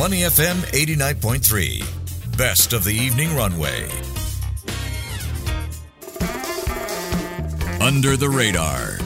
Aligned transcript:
Money 0.00 0.20
FM 0.22 0.56
89.3. 0.72 2.38
Best 2.38 2.72
of 2.72 2.84
the 2.84 2.94
evening 2.94 3.36
runway. 3.36 3.86
Under 7.82 8.16
the 8.16 8.30
radar. 8.30 8.96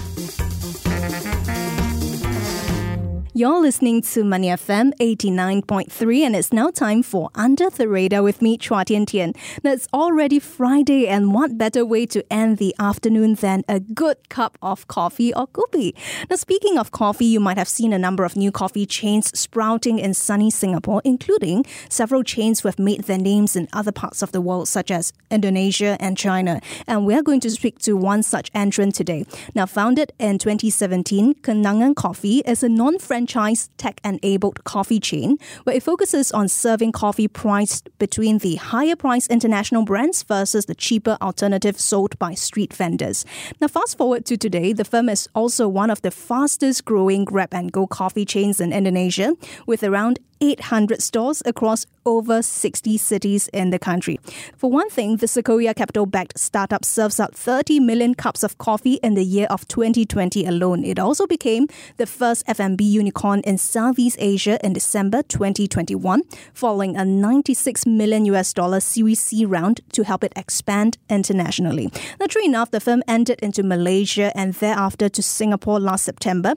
You're 3.37 3.61
listening 3.61 4.01
to 4.03 4.23
Money 4.23 4.47
FM 4.47 4.93
89.3 5.01 6.21
and 6.21 6.37
it's 6.37 6.53
now 6.53 6.71
time 6.71 7.03
for 7.03 7.31
Under 7.35 7.69
the 7.69 7.89
Radar 7.89 8.23
with 8.23 8.41
me, 8.41 8.57
Chua 8.57 8.85
Tian 8.85 9.07
Tian. 9.07 9.33
Now 9.65 9.73
it's 9.73 9.89
already 9.93 10.39
Friday 10.39 11.09
and 11.09 11.35
what 11.35 11.59
better 11.59 11.85
way 11.85 12.07
to 12.07 12.25
end 12.33 12.59
the 12.59 12.73
afternoon 12.79 13.35
than 13.35 13.65
a 13.69 13.81
good 13.81 14.29
cup 14.29 14.57
of 14.63 14.87
coffee 14.87 15.35
or 15.35 15.49
kopi. 15.49 15.95
Now 16.31 16.37
speaking 16.37 16.79
of 16.79 16.93
coffee, 16.93 17.25
you 17.25 17.41
might 17.41 17.59
have 17.59 17.69
seen 17.69 17.93
a 17.93 17.99
number 17.99 18.23
of 18.23 18.37
new 18.37 18.53
coffee 18.53 18.87
chains 18.87 19.37
sprouting 19.37 19.99
in 19.99 20.15
sunny 20.15 20.53
Singapore, 20.53 21.03
including 21.05 21.67
several 21.89 22.23
chains 22.23 22.61
who 22.61 22.69
have 22.69 22.79
made 22.79 23.03
their 23.03 23.19
names 23.19 23.57
in 23.57 23.67
other 23.73 23.91
parts 23.91 24.23
of 24.23 24.31
the 24.31 24.41
world 24.41 24.69
such 24.69 24.93
as 24.93 25.13
Indonesia 25.33 25.97
and 25.99 26.17
China. 26.17 26.61
And 26.87 27.05
we're 27.05 27.25
going 27.25 27.41
to 27.41 27.51
speak 27.51 27.81
to 27.81 27.97
one 27.97 28.23
such 28.23 28.53
entrant 28.55 28.95
today. 28.95 29.27
Now 29.57 29.67
founded 29.67 30.13
in 30.21 30.39
2017, 30.39 31.35
Kenangan 31.43 31.97
Coffee 31.97 32.39
is 32.47 32.63
a 32.63 32.69
non-franchise 32.69 33.24
franchise 33.25 33.71
tech 33.79 34.03
enabled 34.05 34.63
coffee 34.65 35.01
chain 35.01 35.39
where 35.63 35.75
it 35.75 35.83
focuses 35.83 36.31
on 36.33 36.47
serving 36.47 36.93
coffee 36.93 37.27
priced 37.27 37.89
between 37.99 38.37
the 38.39 38.57
higher 38.57 38.95
priced 38.95 39.31
international 39.31 39.83
brands 39.83 40.23
versus 40.25 40.67
the 40.67 40.75
cheaper 40.75 41.17
alternative 41.23 41.81
sold 41.81 42.19
by 42.19 42.35
street 42.35 42.75
vendors. 42.75 43.25
Now, 43.63 43.69
fast 43.69 43.97
forward 43.97 44.27
to 44.27 44.37
today, 44.37 44.75
the 44.75 44.85
firm 44.85 45.09
is 45.09 45.27
also 45.35 45.67
one 45.69 45.89
of 45.89 46.03
the 46.03 46.11
fastest 46.11 46.85
growing 46.85 47.25
grab 47.25 47.55
and 47.55 47.73
go 47.73 47.87
coffee 47.87 48.27
chains 48.27 48.61
in 48.61 48.75
Indonesia 48.75 49.33
with 49.67 49.83
around 49.83 50.19
800 50.53 51.03
stores 51.03 51.43
across 51.47 51.87
over 52.07 52.43
60 52.43 52.99
cities 52.99 53.49
in 53.49 53.71
the 53.71 53.79
country. 53.79 54.19
For 54.57 54.71
one 54.71 54.91
thing, 54.91 55.17
the 55.17 55.29
Sequoia 55.29 55.75
Capital 55.75 56.07
backed 56.07 56.39
startup 56.39 56.85
serves 56.85 57.19
out 57.19 57.35
30 57.35 57.81
million 57.81 58.15
cups 58.15 58.43
of 58.43 58.59
coffee 58.59 58.95
in 59.03 59.15
the 59.15 59.25
year 59.25 59.47
of 59.49 59.67
2020 59.69 60.45
alone. 60.45 60.85
It 60.85 60.99
also 60.99 61.27
became 61.27 61.67
the 61.97 62.07
first 62.07 62.45
F&B 62.47 62.85
unicorn 62.85 63.41
in 63.41 63.57
Southeast 63.57 64.17
Asia 64.21 64.59
in 64.65 64.73
December 64.73 65.23
2021, 65.23 66.23
following 66.53 66.97
a 66.97 67.05
96 67.05 67.87
million 67.87 68.27
US 68.27 68.53
dollar 68.53 68.81
Series 68.81 69.21
C 69.23 69.47
round 69.47 69.81
to 69.93 70.05
help 70.05 70.25
it 70.25 70.33
expand 70.37 70.99
internationally. 71.09 71.91
True 72.29 72.45
enough, 72.45 72.71
the 72.71 72.81
firm 72.81 73.03
entered 73.07 73.39
into 73.41 73.63
Malaysia 73.63 74.37
and 74.37 74.55
thereafter 74.55 75.09
to 75.09 75.23
Singapore 75.23 75.79
last 75.79 76.05
September. 76.05 76.55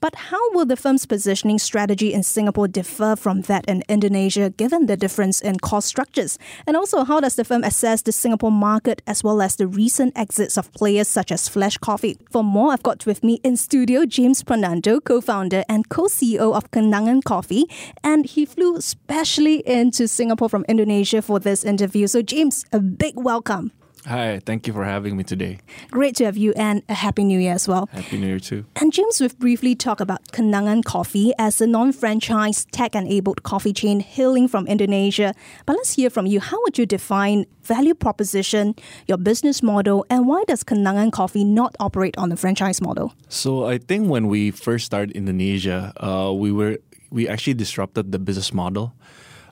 But 0.00 0.14
how 0.14 0.52
will 0.52 0.64
the 0.64 0.76
firm's 0.76 1.04
positioning 1.04 1.58
strategy 1.58 2.14
in 2.14 2.22
Singapore 2.22 2.66
differ 2.66 3.14
from 3.14 3.27
that 3.42 3.64
in 3.66 3.82
Indonesia, 3.88 4.50
given 4.50 4.86
the 4.86 4.96
difference 4.96 5.40
in 5.40 5.58
cost 5.58 5.86
structures? 5.88 6.38
And 6.66 6.76
also, 6.76 7.04
how 7.04 7.20
does 7.20 7.36
the 7.36 7.44
firm 7.44 7.64
assess 7.64 8.02
the 8.02 8.12
Singapore 8.12 8.50
market 8.50 9.02
as 9.06 9.22
well 9.22 9.40
as 9.40 9.56
the 9.56 9.66
recent 9.66 10.16
exits 10.16 10.56
of 10.56 10.72
players 10.72 11.08
such 11.08 11.30
as 11.30 11.48
Flash 11.48 11.78
Coffee? 11.78 12.18
For 12.30 12.42
more, 12.42 12.72
I've 12.72 12.82
got 12.82 13.06
with 13.06 13.22
me 13.22 13.40
in 13.44 13.56
studio 13.56 14.04
James 14.06 14.42
Prananto, 14.42 15.02
co 15.02 15.20
founder 15.20 15.64
and 15.68 15.88
co 15.88 16.04
CEO 16.04 16.54
of 16.54 16.70
Kenangan 16.70 17.22
Coffee. 17.24 17.64
And 18.02 18.26
he 18.26 18.44
flew 18.44 18.80
specially 18.80 19.66
into 19.66 20.08
Singapore 20.08 20.48
from 20.48 20.64
Indonesia 20.68 21.22
for 21.22 21.38
this 21.38 21.64
interview. 21.64 22.06
So, 22.06 22.22
James, 22.22 22.64
a 22.72 22.80
big 22.80 23.14
welcome. 23.16 23.72
Hi, 24.08 24.40
thank 24.40 24.66
you 24.66 24.72
for 24.72 24.84
having 24.84 25.18
me 25.18 25.22
today. 25.22 25.58
Great 25.90 26.16
to 26.16 26.24
have 26.24 26.38
you 26.38 26.54
and 26.56 26.82
a 26.88 26.94
Happy 26.94 27.24
New 27.24 27.38
Year 27.38 27.52
as 27.52 27.68
well. 27.68 27.90
Happy 27.92 28.16
New 28.16 28.26
Year 28.26 28.40
too. 28.40 28.64
And 28.76 28.90
James, 28.90 29.20
we've 29.20 29.38
briefly 29.38 29.74
talked 29.74 30.00
about 30.00 30.24
Kenangan 30.32 30.82
Coffee 30.82 31.34
as 31.38 31.60
a 31.60 31.66
non-franchise 31.66 32.64
tech-enabled 32.72 33.42
coffee 33.42 33.74
chain 33.74 34.00
hailing 34.00 34.48
from 34.48 34.66
Indonesia. 34.66 35.34
But 35.66 35.76
let's 35.76 35.92
hear 35.92 36.08
from 36.08 36.24
you. 36.24 36.40
How 36.40 36.58
would 36.62 36.78
you 36.78 36.86
define 36.86 37.44
value 37.64 37.92
proposition, 37.92 38.74
your 39.08 39.18
business 39.18 39.62
model, 39.62 40.06
and 40.08 40.26
why 40.26 40.42
does 40.48 40.64
Kenangan 40.64 41.12
Coffee 41.12 41.44
not 41.44 41.76
operate 41.78 42.16
on 42.16 42.30
the 42.30 42.36
franchise 42.38 42.80
model? 42.80 43.12
So 43.28 43.66
I 43.66 43.76
think 43.76 44.08
when 44.08 44.26
we 44.28 44.52
first 44.52 44.86
started 44.86 45.14
Indonesia, 45.14 45.92
uh, 46.02 46.32
we 46.32 46.50
were 46.50 46.78
we 47.10 47.28
actually 47.28 47.54
disrupted 47.54 48.12
the 48.12 48.18
business 48.18 48.52
model. 48.52 48.94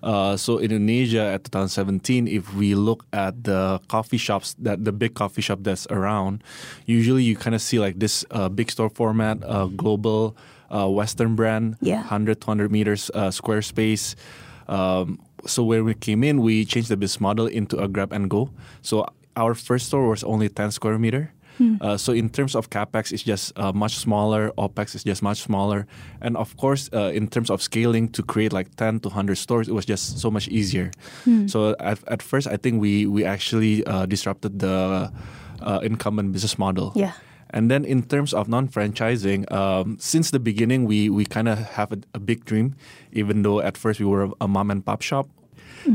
Uh, 0.07 0.37
so 0.39 0.61
Indonesia 0.63 1.35
at 1.35 1.43
2017, 1.51 2.29
if 2.31 2.55
we 2.55 2.79
look 2.79 3.03
at 3.13 3.43
the 3.43 3.81
coffee 3.91 4.17
shops 4.17 4.55
that 4.63 4.85
the 4.87 4.93
big 4.95 5.15
coffee 5.19 5.43
shop 5.43 5.59
that's 5.67 5.83
around, 5.91 6.45
usually 6.87 7.25
you 7.27 7.35
kind 7.35 7.59
of 7.59 7.61
see 7.61 7.83
like 7.83 7.99
this 7.99 8.23
uh, 8.31 8.49
big 8.49 8.71
store 8.71 8.89
format, 8.89 9.43
uh, 9.43 9.67
global 9.67 10.37
uh, 10.71 10.87
Western 10.87 11.35
brand, 11.35 11.75
Yeah. 11.83 12.07
100 12.07 12.39
200 12.41 12.71
meters 12.71 13.11
uh, 13.19 13.33
square 13.35 13.63
space. 13.63 14.15
Um, 14.71 15.19
so 15.45 15.63
when 15.67 15.83
we 15.85 15.95
came 15.95 16.23
in, 16.23 16.39
we 16.41 16.65
changed 16.65 16.89
the 16.89 16.97
business 16.97 17.21
model 17.21 17.47
into 17.51 17.75
a 17.83 17.89
grab 17.91 18.13
and 18.13 18.31
go. 18.31 18.51
So 18.83 19.07
our 19.35 19.55
first 19.55 19.87
store 19.91 20.09
was 20.09 20.23
only 20.23 20.49
10 20.49 20.71
square 20.71 20.99
meter. 20.99 21.35
Uh, 21.81 21.97
so 21.97 22.13
in 22.13 22.29
terms 22.29 22.55
of 22.55 22.71
capex, 22.71 23.13
it's 23.13 23.23
just 23.23 23.53
uh, 23.59 23.73
much 23.73 23.97
smaller. 23.97 24.53
Opex 24.59 24.95
is 24.95 25.05
just 25.05 25.23
much 25.23 25.41
smaller, 25.41 25.87
and 26.21 26.37
of 26.37 26.57
course, 26.57 26.91
uh, 26.93 27.11
in 27.15 27.29
terms 27.29 27.51
of 27.51 27.63
scaling 27.63 28.09
to 28.11 28.23
create 28.23 28.53
like 28.53 28.75
10 28.77 29.01
to 29.01 29.09
100 29.09 29.37
stores, 29.37 29.69
it 29.69 29.73
was 29.73 29.87
just 29.87 30.19
so 30.19 30.31
much 30.31 30.49
easier. 30.49 30.91
So 31.49 31.77
at, 31.81 31.99
at 32.09 32.23
first, 32.23 32.47
I 32.47 32.57
think 32.57 32.81
we 32.81 33.07
we 33.07 33.25
actually 33.25 33.85
uh, 33.87 34.07
disrupted 34.07 34.59
the 34.59 35.11
uh, 35.63 35.81
incumbent 35.83 36.33
business 36.33 36.59
model. 36.59 36.93
Yeah. 36.95 37.13
And 37.51 37.71
then 37.71 37.85
in 37.85 38.03
terms 38.03 38.35
of 38.35 38.49
non-franchising, 38.49 39.51
um, 39.53 39.97
since 40.01 40.31
the 40.31 40.41
beginning, 40.41 40.85
we 40.85 41.09
we 41.09 41.25
kind 41.25 41.49
of 41.49 41.59
have 41.59 41.93
a, 41.93 41.99
a 42.15 42.19
big 42.19 42.45
dream, 42.45 42.75
even 43.13 43.43
though 43.43 43.61
at 43.61 43.77
first 43.77 44.01
we 44.01 44.07
were 44.07 44.31
a, 44.41 44.49
mom 44.49 44.71
and 44.71 44.85
pop 44.85 45.03
shop. 45.03 45.29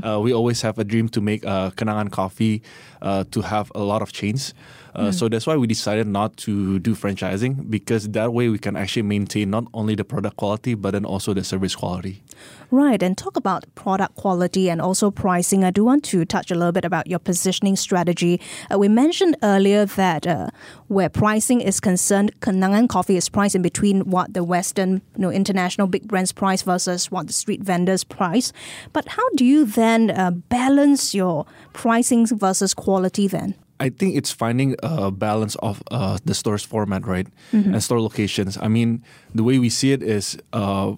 Uh, 0.04 0.20
we 0.24 0.34
always 0.34 0.62
have 0.62 0.80
a 0.80 0.86
dream 0.86 1.10
to 1.10 1.20
make 1.20 1.46
uh, 1.46 1.70
Kenangan 1.72 2.10
coffee 2.12 2.62
uh, 3.02 3.26
to 3.32 3.42
have 3.42 3.72
a 3.76 3.84
lot 3.84 4.02
of 4.02 4.14
chains. 4.14 4.54
Uh, 4.94 5.12
So 5.12 5.30
that's 5.30 5.48
why 5.48 5.56
we 5.56 5.68
decided 5.68 6.08
not 6.08 6.38
to 6.38 6.80
do 6.80 6.96
franchising 6.96 7.70
because 7.70 8.10
that 8.10 8.34
way 8.34 8.50
we 8.50 8.58
can 8.58 8.76
actually 8.76 9.04
maintain 9.04 9.50
not 9.50 9.66
only 9.74 9.96
the 9.96 10.04
product 10.04 10.38
quality 10.38 10.74
but 10.76 10.92
then 10.92 11.06
also 11.06 11.34
the 11.34 11.44
service 11.44 11.76
quality. 11.76 12.24
Right, 12.72 13.04
and 13.04 13.18
talk 13.18 13.36
about 13.36 13.66
product 13.76 14.16
quality 14.16 14.70
and 14.70 14.82
also 14.82 15.12
pricing. 15.12 15.64
I 15.64 15.72
do 15.72 15.84
want 15.84 16.04
to 16.06 16.24
touch 16.24 16.52
a 16.52 16.56
little 16.56 16.72
bit 16.72 16.86
about 16.86 17.06
your 17.06 17.20
positioning 17.20 17.76
strategy. 17.76 18.40
Uh, 18.72 18.80
we 18.80 18.88
mentioned 18.88 19.36
earlier 19.44 19.86
that 19.86 20.26
uh, 20.26 20.48
where 20.88 21.10
pricing 21.10 21.60
is 21.60 21.80
concerned, 21.80 22.32
Kenangan 22.40 22.88
Coffee 22.88 23.18
is 23.18 23.28
priced 23.28 23.56
in 23.56 23.62
between 23.62 24.10
what 24.10 24.34
the 24.34 24.44
Western, 24.44 25.02
you 25.16 25.22
know, 25.22 25.30
international 25.30 25.88
big 25.88 26.08
brands 26.08 26.32
price 26.32 26.62
versus 26.62 27.12
what 27.12 27.28
the 27.28 27.34
street 27.34 27.62
vendors 27.62 28.06
price. 28.06 28.54
But 28.94 29.08
how 29.10 29.28
do 29.36 29.44
you 29.44 29.66
then 29.66 30.10
uh, 30.10 30.32
balance 30.32 31.14
your 31.14 31.46
pricing 31.74 32.26
versus 32.26 32.74
quality 32.74 33.28
then? 33.28 33.56
I 33.86 33.90
think 33.90 34.16
it's 34.16 34.32
finding 34.32 34.76
a 34.84 35.10
balance 35.12 35.56
of 35.60 35.82
uh, 35.92 36.18
the 36.26 36.34
store's 36.34 36.64
format, 36.64 37.06
right, 37.08 37.28
and 37.52 37.82
store 37.84 38.00
locations. 38.02 38.58
I 38.62 38.68
mean, 38.68 39.02
the 39.36 39.44
way 39.44 39.60
we 39.60 39.70
see 39.70 39.92
it 39.92 40.04
is 40.04 40.38
uh, 40.54 40.94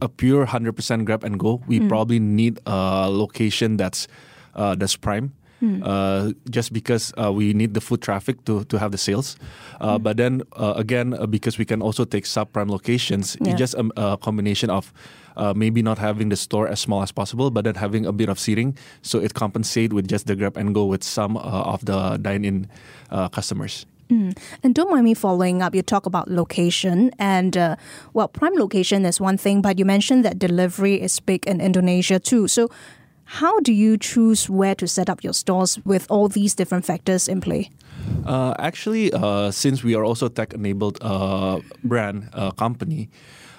a 0.00 0.08
pure 0.08 0.46
hundred 0.46 0.72
percent 0.76 1.04
grab 1.04 1.22
and 1.24 1.38
go. 1.38 1.60
We 1.68 1.80
probably 1.88 2.18
need 2.18 2.58
a 2.66 3.08
location 3.10 3.76
that's 3.76 4.08
uh, 4.56 4.74
that's 4.74 4.96
prime. 4.96 5.32
Uh, 5.64 6.32
just 6.50 6.72
because 6.72 7.14
uh, 7.16 7.32
we 7.32 7.54
need 7.54 7.72
the 7.72 7.80
foot 7.80 8.02
traffic 8.02 8.36
to, 8.44 8.64
to 8.68 8.76
have 8.78 8.90
the 8.92 8.98
sales, 8.98 9.36
uh, 9.80 9.96
but 9.98 10.16
then 10.18 10.42
uh, 10.60 10.74
again 10.76 11.14
uh, 11.14 11.24
because 11.26 11.56
we 11.58 11.64
can 11.64 11.80
also 11.80 12.04
take 12.04 12.24
subprime 12.28 12.68
locations, 12.68 13.36
Yeah. 13.40 13.52
it's 13.52 13.58
just 13.58 13.74
a, 13.74 13.84
a 13.96 14.16
combination 14.18 14.68
of 14.68 14.92
uh, 15.36 15.52
maybe 15.54 15.82
not 15.82 15.98
having 15.98 16.28
the 16.28 16.36
store 16.36 16.68
as 16.68 16.80
small 16.80 17.02
as 17.02 17.12
possible, 17.12 17.50
but 17.50 17.64
then 17.64 17.74
having 17.74 18.06
a 18.06 18.12
bit 18.12 18.28
of 18.28 18.38
seating, 18.38 18.76
so 19.02 19.18
it 19.18 19.34
compensate 19.34 19.92
with 19.92 20.08
just 20.08 20.26
the 20.26 20.36
grab 20.36 20.56
and 20.56 20.74
go 20.74 20.84
with 20.84 21.02
some 21.02 21.36
uh, 21.36 21.40
of 21.40 21.84
the 21.84 22.18
dine-in 22.18 22.68
uh, 23.10 23.28
customers. 23.28 23.86
And 24.62 24.74
don't 24.74 24.90
mind 24.90 25.04
me 25.04 25.14
following 25.14 25.62
up. 25.62 25.74
You 25.74 25.82
talk 25.82 26.06
about 26.06 26.30
location, 26.30 27.10
and 27.18 27.56
uh, 27.56 27.76
well, 28.12 28.28
prime 28.28 28.54
location 28.54 29.04
is 29.04 29.20
one 29.20 29.36
thing, 29.36 29.62
but 29.62 29.78
you 29.78 29.84
mentioned 29.84 30.24
that 30.24 30.38
delivery 30.38 31.00
is 31.00 31.18
big 31.20 31.46
in 31.46 31.60
Indonesia 31.60 32.18
too. 32.20 32.46
So, 32.46 32.70
how 33.24 33.58
do 33.60 33.72
you 33.72 33.96
choose 33.96 34.48
where 34.50 34.74
to 34.76 34.86
set 34.86 35.08
up 35.08 35.24
your 35.24 35.32
stores 35.32 35.78
with 35.84 36.06
all 36.10 36.28
these 36.28 36.54
different 36.54 36.84
factors 36.84 37.26
in 37.26 37.40
play? 37.40 37.70
Uh, 38.26 38.54
actually, 38.58 39.12
uh, 39.12 39.50
since 39.50 39.82
we 39.82 39.94
are 39.94 40.04
also 40.04 40.28
tech-enabled 40.28 40.98
uh, 41.00 41.60
brand 41.82 42.28
uh, 42.34 42.50
company, 42.52 43.08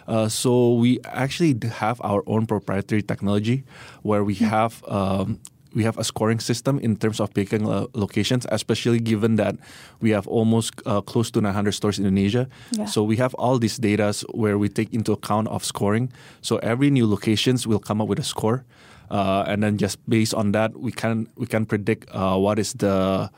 uh, 0.07 0.27
so 0.27 0.73
we 0.73 0.99
actually 1.03 1.57
have 1.67 1.99
our 2.03 2.23
own 2.27 2.45
proprietary 2.45 3.01
technology 3.01 3.63
where 4.03 4.23
we 4.23 4.35
have 4.35 4.83
um, 4.87 5.39
we 5.75 5.83
have 5.83 5.97
a 5.97 6.03
scoring 6.03 6.39
system 6.39 6.79
in 6.79 6.95
terms 6.95 7.19
of 7.19 7.33
picking 7.33 7.67
uh, 7.67 7.85
locations, 7.93 8.47
especially 8.49 8.99
given 8.99 9.35
that 9.35 9.57
we 9.99 10.09
have 10.11 10.25
almost 10.25 10.81
uh, 10.85 11.01
close 11.01 11.29
to 11.31 11.41
900 11.41 11.73
stores 11.73 11.99
in 11.99 12.05
Indonesia. 12.05 12.47
Yeah. 12.71 12.85
So 12.85 13.03
we 13.03 13.17
have 13.17 13.33
all 13.35 13.59
these 13.59 13.77
data 13.77 14.15
where 14.31 14.57
we 14.57 14.69
take 14.69 14.93
into 14.93 15.11
account 15.11 15.49
of 15.49 15.65
scoring. 15.65 16.11
So 16.41 16.57
every 16.59 16.89
new 16.89 17.05
locations 17.05 17.67
will 17.67 17.79
come 17.79 17.99
up 18.01 18.07
with 18.07 18.19
a 18.19 18.23
score, 18.23 18.63
uh, 19.11 19.43
and 19.47 19.61
then 19.61 19.77
just 19.77 19.99
based 20.09 20.33
on 20.33 20.53
that, 20.53 20.79
we 20.79 20.91
can 20.91 21.27
we 21.35 21.45
can 21.45 21.65
predict 21.65 22.09
uh, 22.15 22.37
what 22.37 22.57
is 22.57 22.73
the 22.73 23.29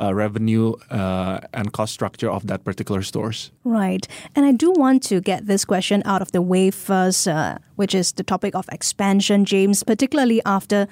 uh, 0.00 0.14
revenue 0.14 0.74
uh, 0.90 1.40
and 1.52 1.72
cost 1.72 1.92
structure 1.92 2.30
of 2.30 2.46
that 2.46 2.64
particular 2.64 3.02
stores. 3.02 3.50
Right. 3.64 4.06
And 4.34 4.46
I 4.46 4.52
do 4.52 4.72
want 4.72 5.02
to 5.04 5.20
get 5.20 5.46
this 5.46 5.64
question 5.64 6.02
out 6.04 6.22
of 6.22 6.32
the 6.32 6.42
way 6.42 6.70
first, 6.70 7.28
uh, 7.28 7.58
which 7.76 7.94
is 7.94 8.12
the 8.12 8.22
topic 8.22 8.54
of 8.54 8.68
expansion, 8.70 9.44
James, 9.44 9.82
particularly 9.82 10.40
after 10.46 10.88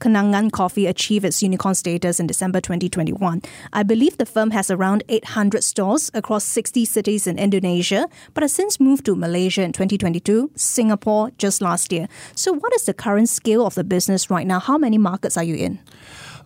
Kenangan 0.00 0.52
Coffee 0.52 0.86
achieved 0.86 1.24
its 1.24 1.42
unicorn 1.42 1.74
status 1.74 2.20
in 2.20 2.28
December 2.28 2.60
2021. 2.60 3.42
I 3.72 3.82
believe 3.82 4.16
the 4.16 4.26
firm 4.26 4.52
has 4.52 4.70
around 4.70 5.02
800 5.08 5.64
stores 5.64 6.08
across 6.14 6.44
60 6.44 6.84
cities 6.84 7.26
in 7.26 7.36
Indonesia, 7.36 8.08
but 8.32 8.42
has 8.44 8.52
since 8.52 8.78
moved 8.78 9.04
to 9.06 9.16
Malaysia 9.16 9.62
in 9.62 9.72
2022, 9.72 10.52
Singapore 10.54 11.32
just 11.38 11.60
last 11.60 11.92
year. 11.92 12.08
So, 12.36 12.52
what 12.52 12.72
is 12.74 12.84
the 12.84 12.94
current 12.94 13.28
scale 13.28 13.66
of 13.66 13.74
the 13.74 13.84
business 13.84 14.30
right 14.30 14.46
now? 14.46 14.60
How 14.60 14.78
many 14.78 14.98
markets 14.98 15.36
are 15.36 15.44
you 15.44 15.56
in? 15.56 15.80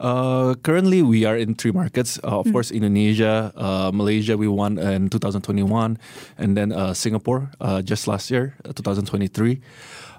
Uh, 0.03 0.55
currently, 0.67 1.01
we 1.01 1.25
are 1.25 1.37
in 1.39 1.55
three 1.55 1.71
markets. 1.71 2.19
Uh, 2.25 2.43
of 2.43 2.47
mm. 2.47 2.53
course, 2.53 2.73
Indonesia, 2.73 3.55
uh, 3.55 3.91
Malaysia, 3.95 4.37
we 4.37 4.49
won 4.49 4.77
in 4.77 5.09
2021, 5.09 5.97
and 6.39 6.57
then 6.57 6.73
uh, 6.73 6.93
Singapore 6.93 7.49
uh, 7.61 7.81
just 7.81 8.09
last 8.09 8.29
year, 8.29 8.57
uh, 8.67 8.73
2023. 8.75 9.63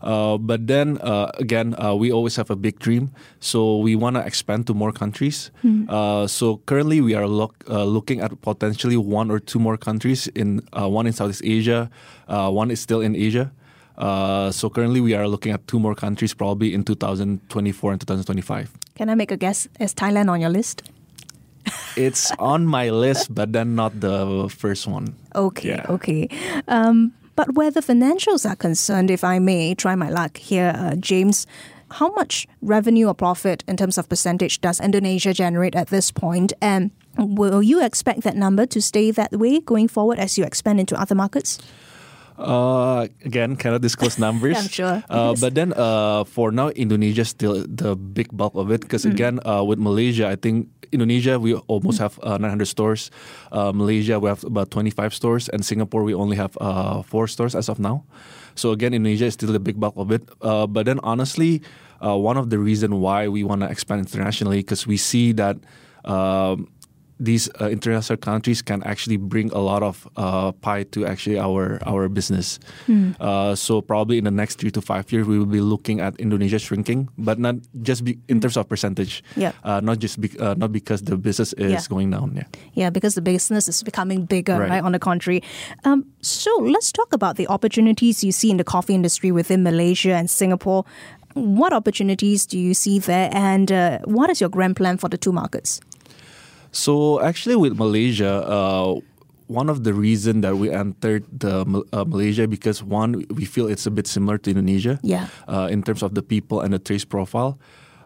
Uh, 0.02 0.38
but 0.38 0.68
then 0.68 0.98
uh, 1.00 1.32
again, 1.36 1.76
uh, 1.80 1.94
we 1.94 2.12
always 2.12 2.36
have 2.36 2.50
a 2.50 2.56
big 2.56 2.80
dream, 2.80 3.12
so 3.40 3.78
we 3.78 3.96
want 3.96 4.16
to 4.16 4.24
expand 4.26 4.68
to 4.68 4.74
more 4.74 4.92
countries. 4.92 5.52
Mm. 5.64 6.30
so 6.30 6.64
currently, 6.66 7.02
we 7.02 7.14
are 7.14 7.28
look, 7.28 7.64
looking 7.68 8.22
at 8.22 8.40
potentially 8.42 8.98
one 8.98 9.30
or 9.30 9.40
two 9.40 9.60
more 9.60 9.76
countries. 9.76 10.28
In 10.32 10.64
one 10.72 11.08
in 11.08 11.14
Southeast 11.14 11.44
Asia, 11.44 11.92
one 12.28 12.72
is 12.72 12.80
still 12.80 13.02
in 13.02 13.16
Asia. 13.16 13.52
Uh, 13.98 14.52
so 14.52 14.70
currently, 14.70 15.02
we 15.02 15.14
are 15.14 15.28
looking 15.28 15.52
at 15.52 15.68
two 15.68 15.80
more 15.80 15.96
countries, 15.96 16.34
probably 16.34 16.74
in 16.74 16.84
2024 16.84 17.92
and 17.92 18.02
2025. 18.02 18.72
Can 18.96 19.10
I 19.10 19.16
make 19.16 19.32
a 19.32 19.38
guess? 19.38 19.68
Is 19.80 19.94
Thailand 19.94 20.30
on 20.30 20.42
your 20.42 20.50
list? 20.50 20.84
it's 21.96 22.32
on 22.40 22.66
my 22.66 22.90
list, 22.90 23.34
but 23.34 23.54
then 23.54 23.76
not 23.76 24.00
the 24.00 24.50
first 24.50 24.88
one. 24.88 25.16
Okay, 25.36 25.70
yeah. 25.70 25.86
okay. 25.90 26.28
Um, 26.68 27.14
but 27.36 27.56
where 27.56 27.72
the 27.72 27.82
financials 27.82 28.50
are 28.50 28.56
concerned, 28.56 29.10
if 29.10 29.24
I 29.24 29.40
may 29.40 29.74
try 29.74 29.96
my 29.96 30.10
luck 30.10 30.38
here, 30.38 30.74
uh, 30.76 30.96
James, 30.96 31.48
how 31.92 32.12
much 32.14 32.48
revenue 32.62 33.08
or 33.08 33.14
profit 33.14 33.64
in 33.68 33.78
terms 33.78 33.98
of 33.98 34.10
percentage 34.10 34.62
does 34.62 34.80
Indonesia 34.80 35.34
generate 35.34 35.76
at 35.76 35.88
this 35.88 36.12
point? 36.12 36.54
And 36.62 36.92
will 37.18 37.62
you 37.62 37.84
expect 37.84 38.22
that 38.22 38.36
number 38.36 38.66
to 38.66 38.82
stay 38.82 39.12
that 39.12 39.32
way 39.32 39.60
going 39.60 39.88
forward 39.88 40.20
as 40.20 40.38
you 40.38 40.44
expand 40.44 40.80
into 40.80 41.00
other 41.00 41.16
markets? 41.16 41.60
Uh, 42.38 43.08
again, 43.24 43.56
cannot 43.56 43.82
disclose 43.82 44.18
numbers. 44.18 44.58
I'm 44.62 44.68
sure. 44.68 45.04
Uh. 45.10 45.36
But 45.40 45.56
then, 45.56 45.74
uh, 45.74 46.24
for 46.24 46.52
now, 46.52 46.70
Indonesia 46.70 47.26
still 47.26 47.66
the 47.68 47.96
big 47.96 48.30
bulk 48.32 48.56
of 48.56 48.72
it. 48.72 48.82
Because 48.82 49.06
mm. 49.06 49.12
again, 49.12 49.40
uh, 49.46 49.64
with 49.64 49.80
Malaysia, 49.80 50.28
I 50.28 50.36
think 50.36 50.70
Indonesia 50.92 51.40
we 51.40 51.56
almost 51.68 52.00
mm. 52.00 52.10
have 52.10 52.20
uh, 52.24 52.38
900 52.38 52.66
stores. 52.66 53.12
Uh, 53.52 53.72
Malaysia 53.74 54.20
we 54.20 54.30
have 54.30 54.44
about 54.44 54.72
25 54.72 55.14
stores, 55.14 55.50
and 55.50 55.66
Singapore 55.66 56.04
we 56.04 56.14
only 56.14 56.38
have 56.38 56.58
uh, 56.62 57.02
four 57.02 57.28
stores 57.28 57.56
as 57.56 57.70
of 57.70 57.80
now. 57.80 58.04
So 58.56 58.72
again, 58.72 58.94
Indonesia 58.94 59.26
is 59.26 59.34
still 59.34 59.52
the 59.52 59.60
big 59.60 59.80
bulk 59.80 59.94
of 59.98 60.12
it. 60.12 60.24
Uh, 60.42 60.68
but 60.68 60.86
then, 60.86 61.00
honestly, 61.02 61.62
uh, 62.04 62.18
one 62.18 62.38
of 62.38 62.50
the 62.50 62.60
reason 62.60 63.02
why 63.02 63.28
we 63.28 63.44
want 63.44 63.62
to 63.62 63.70
expand 63.70 64.02
internationally 64.02 64.58
because 64.58 64.88
we 64.88 64.98
see 64.98 65.34
that. 65.34 65.58
Um, 66.06 66.70
these 67.20 67.50
uh, 67.62 67.70
international 67.70 68.18
countries 68.18 68.62
can 68.62 68.84
actually 68.84 69.18
bring 69.18 69.52
a 69.52 69.60
lot 69.60 69.84
of 69.84 70.08
uh, 70.18 70.52
pie 70.52 70.84
to 70.92 71.06
actually 71.06 71.40
our 71.40 71.80
our 71.86 72.10
business. 72.10 72.60
Mm. 72.88 73.16
Uh, 73.20 73.56
so 73.56 73.82
probably 73.82 74.18
in 74.18 74.24
the 74.24 74.32
next 74.32 74.60
three 74.60 74.72
to 74.72 74.82
five 74.82 75.12
years, 75.12 75.28
we 75.28 75.38
will 75.38 75.50
be 75.50 75.62
looking 75.62 76.02
at 76.02 76.16
Indonesia 76.20 76.60
shrinking, 76.60 77.10
but 77.18 77.40
not 77.40 77.56
just 77.82 78.04
be, 78.04 78.18
in 78.28 78.40
terms 78.40 78.58
of 78.58 78.68
percentage. 78.68 79.24
Yeah. 79.36 79.52
Uh, 79.64 79.80
not 79.80 80.00
just 80.00 80.20
be, 80.20 80.30
uh, 80.40 80.56
not 80.56 80.72
because 80.72 81.04
the 81.04 81.18
business 81.18 81.54
is 81.54 81.72
yeah. 81.72 81.82
going 81.90 82.12
down. 82.12 82.36
Yeah. 82.36 82.44
Yeah, 82.74 82.90
because 82.90 83.16
the 83.16 83.22
business 83.22 83.68
is 83.68 83.84
becoming 83.84 84.26
bigger, 84.26 84.60
right? 84.60 84.70
right 84.70 84.84
on 84.84 84.92
the 84.92 85.00
contrary. 85.00 85.44
Um, 85.84 86.06
so 86.22 86.52
let's 86.62 86.92
talk 86.92 87.14
about 87.14 87.36
the 87.36 87.48
opportunities 87.48 88.24
you 88.24 88.32
see 88.32 88.50
in 88.50 88.58
the 88.58 88.64
coffee 88.64 88.96
industry 88.96 89.32
within 89.32 89.64
Malaysia 89.64 90.14
and 90.14 90.30
Singapore. 90.30 90.86
What 91.34 91.74
opportunities 91.74 92.46
do 92.46 92.60
you 92.60 92.74
see 92.74 93.00
there, 93.00 93.30
and 93.34 93.72
uh, 93.72 94.00
what 94.06 94.30
is 94.30 94.40
your 94.40 94.50
grand 94.50 94.76
plan 94.76 94.98
for 94.98 95.10
the 95.10 95.18
two 95.18 95.32
markets? 95.32 95.82
So 96.74 97.22
actually, 97.22 97.56
with 97.56 97.78
Malaysia, 97.78 98.44
uh, 98.44 99.00
one 99.48 99.70
of 99.70 99.84
the 99.84 99.94
reason 99.94 100.42
that 100.42 100.58
we 100.58 100.72
entered 100.72 101.24
the 101.30 101.62
uh, 101.94 102.04
Malaysia 102.04 102.48
because 102.48 102.84
one 102.84 103.24
we 103.30 103.46
feel 103.46 103.70
it's 103.70 103.86
a 103.86 103.92
bit 103.92 104.08
similar 104.08 104.38
to 104.40 104.50
Indonesia. 104.50 105.00
Yeah. 105.04 105.28
Uh, 105.48 105.70
in 105.72 105.84
terms 105.84 106.02
of 106.02 106.16
the 106.18 106.24
people 106.24 106.60
and 106.60 106.74
the 106.74 106.80
taste 106.80 107.10
profile. 107.10 107.60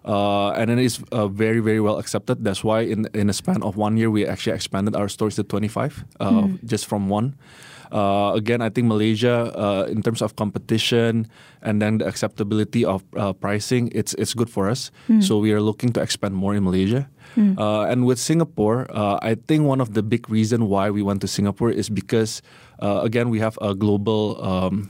Uh, 0.03 0.51
and 0.51 0.71
it 0.71 0.79
is 0.79 1.03
uh, 1.11 1.27
very 1.27 1.59
very 1.59 1.79
well 1.79 1.99
accepted. 1.99 2.43
That's 2.43 2.63
why 2.63 2.87
in 2.87 3.07
in 3.15 3.27
a 3.31 3.35
span 3.35 3.63
of 3.63 3.75
one 3.75 3.97
year 3.97 4.11
we 4.11 4.27
actually 4.27 4.55
expanded 4.55 4.95
our 4.95 5.11
stores 5.11 5.35
to 5.35 5.43
25, 5.43 6.05
mm. 6.19 6.63
just 6.63 6.87
from 6.87 7.09
one. 7.11 7.35
Uh, 7.91 8.33
again, 8.35 8.61
I 8.61 8.69
think 8.69 8.87
Malaysia, 8.87 9.51
uh, 9.55 9.87
in 9.87 10.01
terms 10.01 10.21
of 10.21 10.35
competition 10.35 11.27
and 11.61 11.81
then 11.81 11.99
the 11.99 12.07
acceptability 12.07 12.83
of 12.83 13.03
uh, 13.15 13.33
pricing, 13.33 13.91
it's 13.95 14.13
it's 14.15 14.33
good 14.33 14.49
for 14.49 14.69
us. 14.69 14.91
Mm. 15.07 15.23
So 15.23 15.39
we 15.39 15.51
are 15.51 15.61
looking 15.61 15.91
to 15.93 16.01
expand 16.01 16.35
more 16.35 16.55
in 16.55 16.63
Malaysia. 16.63 17.07
Mm. 17.35 17.57
and 17.91 18.05
with 18.05 18.19
Singapore, 18.19 18.87
uh, 18.89 19.19
I 19.21 19.35
think 19.35 19.65
one 19.65 19.81
of 19.81 19.93
the 19.93 20.03
big 20.03 20.29
reason 20.29 20.69
why 20.69 20.89
we 20.89 21.01
went 21.01 21.21
to 21.21 21.27
Singapore 21.27 21.71
is 21.71 21.89
because, 21.89 22.41
again, 22.79 23.29
we 23.29 23.39
have 23.39 23.57
a 23.61 23.75
global 23.75 24.41
um, 24.43 24.89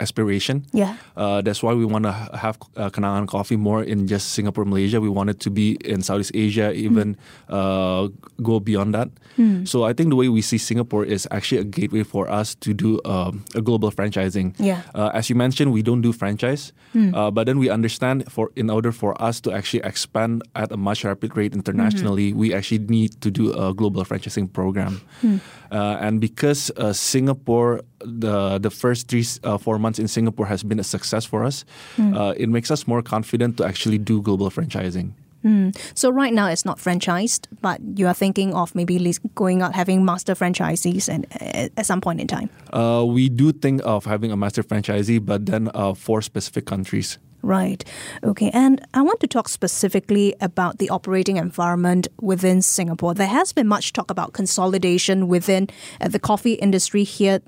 aspiration. 0.00 0.66
Yeah. 0.72 0.96
Uh, 1.16 1.40
that's 1.40 1.62
why 1.62 1.74
we 1.74 1.84
want 1.84 2.04
to 2.04 2.12
have 2.12 2.58
uh, 2.76 2.90
Kenangan 2.90 3.28
Coffee 3.28 3.56
more 3.56 3.82
in 3.82 4.06
just 4.06 4.32
Singapore, 4.32 4.64
Malaysia. 4.64 5.00
We 5.00 5.08
want 5.08 5.30
it 5.30 5.40
to 5.40 5.50
be 5.50 5.76
in 5.84 6.02
Southeast 6.02 6.32
Asia, 6.34 6.72
even 6.72 7.14
mm. 7.14 7.18
uh, 7.48 8.08
go 8.42 8.60
beyond 8.60 8.94
that. 8.94 9.08
Mm. 9.38 9.68
So 9.68 9.84
I 9.84 9.92
think 9.92 10.10
the 10.10 10.16
way 10.16 10.28
we 10.28 10.42
see 10.42 10.58
Singapore 10.58 11.04
is 11.04 11.28
actually 11.30 11.60
a 11.60 11.64
gateway 11.64 12.02
for 12.02 12.28
us 12.28 12.54
to 12.56 12.74
do 12.74 13.00
um, 13.04 13.44
a 13.54 13.60
global 13.60 13.90
franchising. 13.92 14.54
Yeah. 14.58 14.82
Uh, 14.94 15.10
as 15.14 15.30
you 15.30 15.36
mentioned, 15.36 15.72
we 15.72 15.82
don't 15.82 16.00
do 16.00 16.12
franchise, 16.12 16.72
mm. 16.94 17.12
but 17.34 17.44
then 17.44 17.58
we 17.58 17.70
understand 17.70 18.30
for 18.32 18.50
in 18.56 18.70
order 18.70 18.92
for 18.92 19.20
us 19.22 19.40
to 19.40 19.52
actually 19.52 19.84
expand 19.84 20.42
at 20.56 20.72
a 20.72 20.76
much 20.76 21.04
rapid 21.04 21.36
rate 21.36 21.54
internationally, 21.54 22.30
mm-hmm. 22.30 22.40
we 22.40 22.54
actually 22.54 22.78
need 22.78 23.20
to 23.20 23.30
do 23.30 23.52
a 23.52 23.74
global 23.74 24.04
franchising 24.04 24.52
program. 24.52 25.00
Mm. 25.22 25.40
Uh, 25.70 25.98
and 26.00 26.20
because 26.20 26.70
uh, 26.76 26.92
Singapore, 26.92 27.82
the 28.04 28.58
the 28.58 28.70
first 28.70 29.08
three 29.08 29.24
uh, 29.44 29.58
four 29.58 29.78
months 29.78 29.98
in 29.98 30.08
Singapore 30.08 30.46
has 30.46 30.62
been 30.62 30.78
a 30.78 30.84
success 30.84 31.24
for 31.24 31.44
us, 31.44 31.64
mm. 31.96 32.34
it 32.36 32.48
makes 32.48 32.70
us 32.70 32.86
more 32.86 33.02
confident 33.02 33.56
to 33.58 33.64
actually 33.64 33.98
do 33.98 34.22
global 34.22 34.50
franchising. 34.50 35.12
Mm. 35.44 35.76
So 35.94 36.10
right 36.10 36.32
now 36.32 36.48
it's 36.48 36.64
not 36.64 36.78
franchised, 36.78 37.46
but 37.60 37.80
you 37.96 38.06
are 38.06 38.14
thinking 38.14 38.54
of 38.54 38.74
maybe 38.74 39.14
going 39.34 39.62
out 39.62 39.74
having 39.74 40.04
master 40.04 40.34
franchisees 40.34 41.08
and 41.08 41.26
at 41.40 41.86
some 41.86 42.00
point 42.00 42.20
in 42.20 42.26
time. 42.26 42.50
Uh, 42.72 43.04
we 43.06 43.28
do 43.28 43.52
think 43.52 43.80
of 43.84 44.04
having 44.04 44.32
a 44.32 44.36
master 44.36 44.62
franchisee, 44.62 45.24
but 45.24 45.46
then 45.46 45.70
uh, 45.74 45.94
for 45.94 46.20
specific 46.22 46.66
countries. 46.66 47.18
Right. 47.42 47.82
Okay. 48.22 48.50
And 48.52 48.86
I 48.92 49.00
want 49.00 49.20
to 49.20 49.26
talk 49.26 49.48
specifically 49.48 50.34
about 50.42 50.76
the 50.76 50.90
operating 50.90 51.38
environment 51.38 52.06
within 52.20 52.60
Singapore. 52.60 53.14
There 53.14 53.26
has 53.26 53.54
been 53.54 53.66
much 53.66 53.94
talk 53.94 54.10
about 54.10 54.34
consolidation 54.34 55.26
within 55.26 55.68
uh, 56.02 56.08
the 56.08 56.18
coffee 56.18 56.54
industry 56.54 57.02
here 57.02 57.40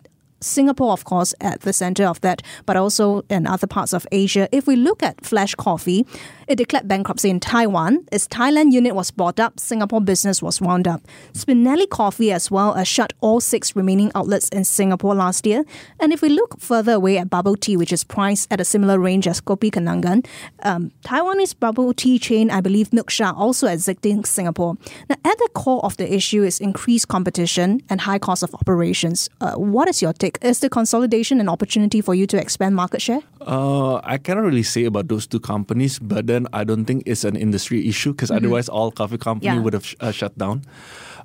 Singapore, 0.42 0.92
of 0.92 1.04
course, 1.04 1.34
at 1.40 1.60
the 1.60 1.72
center 1.72 2.04
of 2.04 2.20
that, 2.20 2.42
but 2.66 2.76
also 2.76 3.24
in 3.30 3.46
other 3.46 3.66
parts 3.66 3.92
of 3.92 4.06
Asia. 4.12 4.48
If 4.52 4.66
we 4.66 4.76
look 4.76 5.02
at 5.02 5.24
Flash 5.24 5.54
Coffee, 5.54 6.06
it 6.52 6.58
declared 6.58 6.86
bankruptcy 6.86 7.30
in 7.30 7.40
Taiwan. 7.40 8.04
Its 8.12 8.28
Thailand 8.28 8.72
unit 8.72 8.94
was 8.94 9.10
bought 9.10 9.40
up. 9.40 9.58
Singapore 9.58 10.02
business 10.02 10.42
was 10.42 10.60
wound 10.60 10.86
up. 10.86 11.00
Spinelli 11.32 11.88
Coffee 11.88 12.30
as 12.30 12.50
well 12.50 12.74
as 12.74 12.86
shut 12.86 13.14
all 13.22 13.40
six 13.40 13.74
remaining 13.74 14.12
outlets 14.14 14.50
in 14.50 14.62
Singapore 14.62 15.14
last 15.14 15.46
year. 15.46 15.64
And 15.98 16.12
if 16.12 16.20
we 16.20 16.28
look 16.28 16.60
further 16.60 16.92
away 16.92 17.16
at 17.16 17.30
bubble 17.30 17.56
tea, 17.56 17.78
which 17.78 17.90
is 17.90 18.04
priced 18.04 18.52
at 18.52 18.60
a 18.60 18.66
similar 18.66 18.98
range 18.98 19.26
as 19.26 19.40
Kopi 19.40 19.70
Kenangan, 19.70 20.26
um, 20.62 20.92
Taiwanese 21.06 21.58
bubble 21.58 21.94
tea 21.94 22.18
chain, 22.18 22.50
I 22.50 22.60
believe 22.60 22.90
Milksha, 22.90 23.34
also 23.34 23.66
exiting 23.66 24.26
Singapore. 24.26 24.76
Now, 25.08 25.16
at 25.24 25.38
the 25.38 25.48
core 25.54 25.82
of 25.82 25.96
the 25.96 26.12
issue 26.12 26.42
is 26.42 26.60
increased 26.60 27.08
competition 27.08 27.80
and 27.88 28.02
high 28.02 28.18
cost 28.18 28.42
of 28.42 28.54
operations. 28.54 29.30
Uh, 29.40 29.54
what 29.54 29.88
is 29.88 30.02
your 30.02 30.12
take? 30.12 30.36
Is 30.42 30.60
the 30.60 30.68
consolidation 30.68 31.40
an 31.40 31.48
opportunity 31.48 32.02
for 32.02 32.14
you 32.14 32.26
to 32.26 32.38
expand 32.38 32.76
market 32.76 33.00
share? 33.00 33.20
Uh, 33.40 34.00
I 34.04 34.18
cannot 34.18 34.44
really 34.44 34.62
say 34.62 34.84
about 34.84 35.08
those 35.08 35.26
two 35.26 35.40
companies, 35.40 35.98
but 35.98 36.26
then 36.26 36.41
I 36.52 36.64
don't 36.64 36.84
think 36.84 37.04
it's 37.06 37.24
an 37.24 37.36
industry 37.36 37.88
issue 37.88 38.12
because 38.12 38.30
mm-hmm. 38.30 38.44
otherwise 38.44 38.68
all 38.68 38.90
coffee 38.90 39.18
company 39.18 39.54
yeah. 39.54 39.60
would 39.60 39.72
have 39.72 39.86
sh- 39.86 39.96
uh, 40.00 40.10
shut 40.10 40.36
down. 40.38 40.62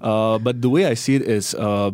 Uh, 0.01 0.37
but 0.37 0.61
the 0.61 0.69
way 0.69 0.85
I 0.85 0.93
see 0.93 1.15
it 1.15 1.23
is. 1.23 1.55
Uh, 1.55 1.91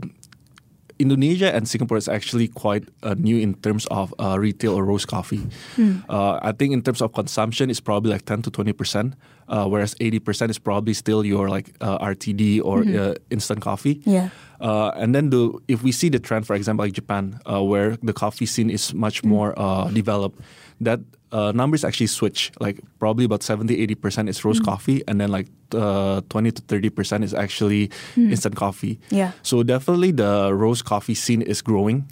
Indonesia 1.00 1.53
and 1.53 1.68
Singapore 1.68 1.98
is 1.98 2.08
actually 2.08 2.48
quite 2.48 2.88
uh, 3.01 3.15
new 3.18 3.38
in 3.38 3.56
terms 3.56 3.86
of 3.88 4.13
uh, 4.20 4.38
retail 4.39 4.77
or 4.77 4.86
roast 4.86 5.08
coffee. 5.08 5.42
Mm. 5.75 6.03
Uh, 6.08 6.39
I 6.42 6.51
think 6.51 6.74
in 6.74 6.82
terms 6.82 7.01
of 7.01 7.13
consumption, 7.13 7.70
it's 7.70 7.80
probably 7.80 8.12
like 8.12 8.25
10 8.25 8.44
to 8.44 8.51
20 8.51 8.74
percent, 8.74 9.15
uh, 9.50 9.68
whereas 9.68 9.96
80 10.00 10.20
percent 10.20 10.51
is 10.51 10.60
probably 10.60 10.94
still 10.94 11.25
your 11.25 11.50
like 11.50 11.74
uh, 11.82 11.98
RTD 12.00 12.62
or 12.63 12.84
mm-hmm. 12.84 13.12
Uh, 13.12 13.13
instant 13.32 13.62
coffee. 13.62 14.01
Yeah. 14.06 14.30
Uh, 14.62 14.92
and 14.96 15.13
then 15.13 15.30
the 15.30 15.51
if 15.68 15.84
we 15.84 15.92
see 15.92 16.10
the 16.10 16.20
trend, 16.20 16.48
for 16.48 16.56
example, 16.56 16.86
like 16.86 16.94
Japan, 16.94 17.39
uh, 17.46 17.62
where 17.62 17.98
the 18.01 18.13
coffee 18.13 18.46
scene 18.46 18.70
is 18.70 18.94
much 18.94 19.24
more 19.24 19.58
uh, 19.58 19.89
developed, 19.89 20.39
that 20.80 21.01
uh, 21.33 21.51
numbers 21.51 21.83
actually 21.83 22.07
switch. 22.07 22.51
Like 22.59 22.79
probably 22.99 23.25
about 23.25 23.43
70, 23.43 23.75
80% 23.95 24.29
is 24.29 24.45
roast 24.45 24.63
coffee, 24.63 25.03
and 25.07 25.19
then 25.19 25.31
like 25.31 25.47
uh, 25.73 26.21
20 26.29 26.51
to 26.51 26.61
30% 26.61 27.23
is 27.23 27.33
actually 27.33 27.89
instant 28.15 28.55
coffee. 28.55 28.99
Yeah. 29.09 29.31
So 29.41 29.63
definitely 29.63 30.11
the 30.11 30.53
roast 30.53 30.85
coffee 30.85 31.15
scene 31.15 31.41
is 31.41 31.61
growing. 31.61 32.05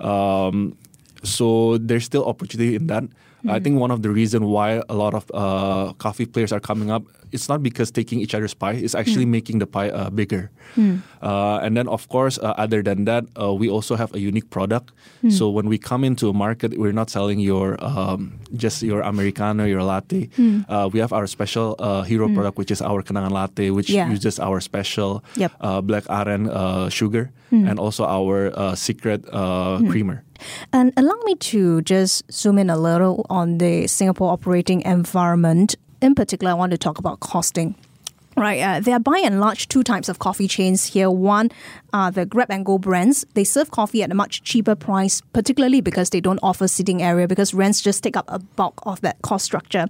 Um, 0.00 0.76
so 1.22 1.78
there's 1.78 2.04
still 2.04 2.24
opportunity 2.24 2.74
in 2.76 2.86
that. 2.88 3.04
I 3.48 3.58
think 3.58 3.80
one 3.80 3.90
of 3.90 4.02
the 4.06 4.10
reason 4.10 4.46
why 4.46 4.82
a 4.88 4.94
lot 4.94 5.14
of 5.18 5.26
uh, 5.34 5.92
coffee 5.98 6.26
players 6.26 6.52
are 6.52 6.60
coming 6.60 6.92
up, 6.94 7.02
it's 7.32 7.48
not 7.48 7.60
because 7.60 7.90
taking 7.90 8.20
each 8.20 8.36
other's 8.36 8.54
pie, 8.54 8.78
it's 8.78 8.94
actually 8.94 9.26
making 9.26 9.58
the 9.58 9.66
pie 9.66 9.90
uh, 9.90 10.10
bigger. 10.10 10.52
Uh, 11.22 11.58
and 11.62 11.76
then 11.76 11.88
of 11.88 12.08
course, 12.08 12.38
uh, 12.38 12.54
other 12.56 12.82
than 12.82 13.04
that, 13.06 13.24
uh, 13.40 13.52
we 13.52 13.68
also 13.68 13.96
have 13.96 14.14
a 14.14 14.20
unique 14.20 14.48
product. 14.50 14.92
So 15.28 15.50
when 15.50 15.66
we 15.68 15.76
come 15.78 16.04
into 16.04 16.28
a 16.28 16.32
market, 16.32 16.78
we're 16.78 16.92
not 16.94 17.10
selling 17.10 17.40
your 17.40 17.82
um, 17.82 18.38
just 18.54 18.82
your 18.82 19.02
americano, 19.02 19.64
your 19.66 19.82
latte. 19.82 20.28
Uh, 20.68 20.88
we 20.92 21.00
have 21.00 21.12
our 21.12 21.26
special 21.26 21.74
uh, 21.78 22.02
hero 22.02 22.28
product, 22.30 22.58
which 22.58 22.70
is 22.70 22.80
our 22.82 23.02
kenangan 23.02 23.30
latte, 23.34 23.70
which 23.70 23.90
Yeah. 23.90 24.06
uses 24.10 24.38
our 24.38 24.60
special 24.60 25.24
Yep. 25.34 25.50
uh, 25.60 25.80
black 25.82 26.04
aren 26.10 26.46
uh, 26.48 26.88
sugar 26.90 27.30
and 27.50 27.78
also 27.78 28.04
our 28.06 28.50
uh, 28.54 28.74
secret 28.74 29.26
uh, 29.34 29.78
creamer. 29.90 30.22
And 30.72 30.92
allow 30.96 31.18
me 31.24 31.34
to 31.36 31.82
just 31.82 32.30
zoom 32.32 32.58
in 32.58 32.70
a 32.70 32.76
little 32.76 33.26
on 33.28 33.58
the 33.58 33.86
Singapore 33.86 34.32
operating 34.32 34.82
environment. 34.82 35.74
In 36.00 36.14
particular, 36.14 36.50
I 36.50 36.54
want 36.54 36.72
to 36.72 36.78
talk 36.78 36.98
about 36.98 37.20
costing. 37.20 37.74
Right, 38.34 38.60
uh, 38.60 38.80
there 38.80 38.96
are 38.96 39.00
by 39.00 39.18
and 39.18 39.40
large 39.40 39.68
two 39.68 39.82
types 39.82 40.08
of 40.08 40.18
coffee 40.18 40.48
chains 40.48 40.86
here. 40.86 41.10
One 41.10 41.50
are 41.92 42.10
the 42.10 42.24
grab 42.24 42.50
and 42.50 42.64
go 42.64 42.78
brands. 42.78 43.26
They 43.34 43.44
serve 43.44 43.70
coffee 43.70 44.02
at 44.02 44.10
a 44.10 44.14
much 44.14 44.42
cheaper 44.42 44.74
price, 44.74 45.20
particularly 45.34 45.82
because 45.82 46.10
they 46.10 46.20
don't 46.20 46.40
offer 46.42 46.66
seating 46.66 47.02
area 47.02 47.28
because 47.28 47.52
rents 47.52 47.82
just 47.82 48.02
take 48.02 48.16
up 48.16 48.24
a 48.28 48.38
bulk 48.38 48.80
of 48.86 49.02
that 49.02 49.20
cost 49.20 49.44
structure. 49.44 49.86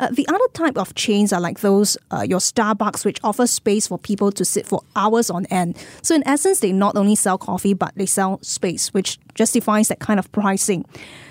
Uh, 0.00 0.08
the 0.10 0.26
other 0.28 0.48
type 0.54 0.78
of 0.78 0.94
chains 0.94 1.34
are 1.34 1.40
like 1.40 1.60
those, 1.60 1.98
uh, 2.10 2.24
your 2.26 2.38
Starbucks, 2.38 3.04
which 3.04 3.20
offer 3.22 3.46
space 3.46 3.88
for 3.88 3.98
people 3.98 4.32
to 4.32 4.44
sit 4.44 4.66
for 4.66 4.80
hours 4.96 5.28
on 5.28 5.44
end. 5.46 5.76
So 6.00 6.14
in 6.14 6.26
essence, 6.26 6.60
they 6.60 6.72
not 6.72 6.96
only 6.96 7.14
sell 7.14 7.36
coffee, 7.36 7.74
but 7.74 7.92
they 7.94 8.06
sell 8.06 8.38
space, 8.42 8.94
which 8.94 9.18
justifies 9.34 9.88
that 9.88 10.00
kind 10.00 10.18
of 10.18 10.32
pricing. 10.32 10.86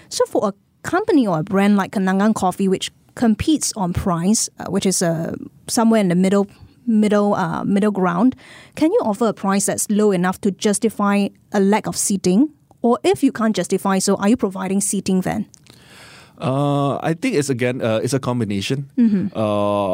So 0.09 0.25
for 0.27 0.49
a 0.49 0.53
company 0.83 1.27
or 1.27 1.39
a 1.39 1.43
brand 1.43 1.75
like 1.75 1.91
Kenangan 1.93 2.35
Coffee, 2.35 2.67
which 2.67 2.91
competes 3.15 3.73
on 3.75 3.93
price, 3.93 4.49
uh, 4.59 4.65
which 4.65 4.85
is 4.85 5.01
uh, 5.01 5.35
somewhere 5.67 6.01
in 6.01 6.09
the 6.09 6.15
middle 6.15 6.47
middle 6.87 7.35
uh, 7.35 7.63
middle 7.63 7.91
ground, 7.91 8.35
can 8.75 8.91
you 8.91 8.99
offer 9.03 9.27
a 9.27 9.33
price 9.33 9.65
that's 9.65 9.89
low 9.89 10.11
enough 10.11 10.41
to 10.41 10.51
justify 10.51 11.27
a 11.51 11.59
lack 11.59 11.87
of 11.87 11.95
seating? 11.95 12.49
Or 12.81 12.97
if 13.03 13.23
you 13.23 13.31
can't 13.31 13.55
justify 13.55 13.99
so, 13.99 14.15
are 14.15 14.29
you 14.29 14.37
providing 14.37 14.81
seating 14.81 15.21
then? 15.21 15.45
Uh, 16.39 16.97
I 16.97 17.13
think 17.13 17.35
it's 17.35 17.49
again 17.49 17.81
uh, 17.81 17.99
it's 18.03 18.13
a 18.13 18.19
combination. 18.19 18.89
Uh, 19.35 19.93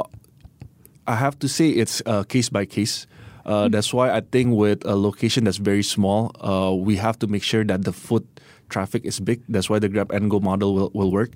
I 1.05 1.15
have 1.15 1.37
to 1.39 1.47
say 1.47 1.69
it's 1.69 2.01
uh, 2.05 2.23
case 2.23 2.49
by 2.49 2.65
case. 2.65 3.07
Uh, 3.45 3.69
That's 3.69 3.93
why 3.93 4.11
I 4.11 4.21
think 4.21 4.55
with 4.55 4.85
a 4.85 4.95
location 4.95 5.45
that's 5.45 5.57
very 5.57 5.83
small, 5.83 6.31
uh, 6.43 6.75
we 6.75 6.97
have 6.97 7.17
to 7.19 7.27
make 7.27 7.43
sure 7.43 7.63
that 7.63 7.85
the 7.85 7.93
foot 7.93 8.27
traffic 8.69 9.05
is 9.05 9.19
big. 9.19 9.41
That's 9.49 9.69
why 9.69 9.79
the 9.79 9.89
grab 9.89 10.11
and 10.11 10.29
go 10.29 10.39
model 10.39 10.73
will, 10.73 10.91
will 10.93 11.11
work. 11.11 11.31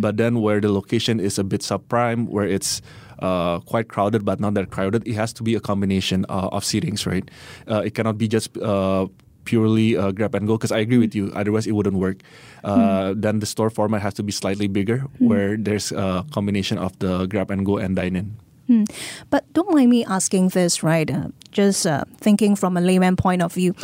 But 0.00 0.16
then 0.16 0.40
where 0.40 0.60
the 0.60 0.70
location 0.70 1.20
is 1.20 1.38
a 1.38 1.44
bit 1.44 1.60
subprime, 1.62 2.28
where 2.28 2.46
it's 2.46 2.82
uh, 3.18 3.60
quite 3.60 3.88
crowded 3.88 4.24
but 4.24 4.40
not 4.40 4.54
that 4.54 4.70
crowded, 4.70 5.06
it 5.06 5.14
has 5.14 5.32
to 5.34 5.42
be 5.42 5.54
a 5.54 5.60
combination 5.60 6.26
uh, 6.28 6.48
of 6.52 6.64
seatings, 6.64 7.06
right? 7.06 7.28
Uh, 7.70 7.82
it 7.86 7.94
cannot 7.94 8.18
be 8.18 8.26
just 8.26 8.56
uh, 8.58 9.06
purely 9.44 9.96
uh, 9.96 10.10
grab 10.12 10.34
and 10.34 10.46
go 10.46 10.56
because 10.56 10.70
I 10.72 10.78
agree 10.78 10.98
with 10.98 11.14
you. 11.14 11.30
Otherwise, 11.34 11.66
it 11.66 11.72
wouldn't 11.72 11.96
work. 11.98 12.22
Uh, 12.62 13.14
Then 13.16 13.38
the 13.40 13.46
store 13.46 13.70
format 13.70 14.02
has 14.02 14.14
to 14.14 14.22
be 14.22 14.32
slightly 14.32 14.68
bigger, 14.68 15.06
where 15.18 15.56
there's 15.56 15.90
a 15.92 16.24
combination 16.30 16.78
of 16.78 16.98
the 16.98 17.26
grab 17.26 17.50
and 17.50 17.66
go 17.66 17.78
and 17.78 17.96
dine 17.96 18.16
in. 18.16 18.36
But 19.30 19.44
don't 19.52 19.68
mind 19.74 19.90
me 19.90 20.00
asking 20.06 20.48
this, 20.56 20.82
right? 20.82 21.10
Uh, 21.10 21.28
just 21.50 21.84
uh, 21.86 22.04
thinking 22.22 22.56
from 22.56 22.76
a 22.76 22.80
layman 22.80 23.16
point 23.16 23.42
of 23.42 23.52
view. 23.52 23.74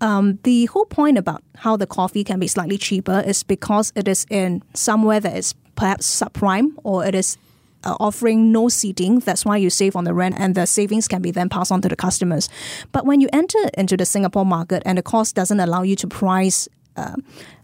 Um, 0.00 0.38
the 0.42 0.66
whole 0.66 0.84
point 0.84 1.16
about 1.16 1.42
how 1.56 1.76
the 1.76 1.86
coffee 1.86 2.24
can 2.24 2.38
be 2.38 2.48
slightly 2.48 2.78
cheaper 2.78 3.22
is 3.26 3.42
because 3.42 3.92
it 3.94 4.08
is 4.08 4.26
in 4.30 4.62
somewhere 4.74 5.20
that 5.20 5.36
is 5.36 5.54
perhaps 5.74 6.20
subprime 6.20 6.72
or 6.84 7.04
it 7.04 7.14
is 7.14 7.38
uh, 7.84 7.96
offering 8.00 8.52
no 8.52 8.68
seating. 8.68 9.20
That's 9.20 9.44
why 9.44 9.56
you 9.56 9.70
save 9.70 9.96
on 9.96 10.04
the 10.04 10.12
rent, 10.12 10.34
and 10.38 10.54
the 10.54 10.66
savings 10.66 11.08
can 11.08 11.22
be 11.22 11.30
then 11.30 11.48
passed 11.48 11.70
on 11.70 11.80
to 11.82 11.88
the 11.88 11.96
customers. 11.96 12.48
But 12.92 13.06
when 13.06 13.20
you 13.20 13.28
enter 13.32 13.58
into 13.78 13.96
the 13.96 14.04
Singapore 14.04 14.44
market 14.44 14.82
and 14.84 14.98
the 14.98 15.02
cost 15.02 15.34
doesn't 15.34 15.60
allow 15.60 15.82
you 15.82 15.96
to 15.96 16.08
price 16.08 16.68
uh, 16.96 17.16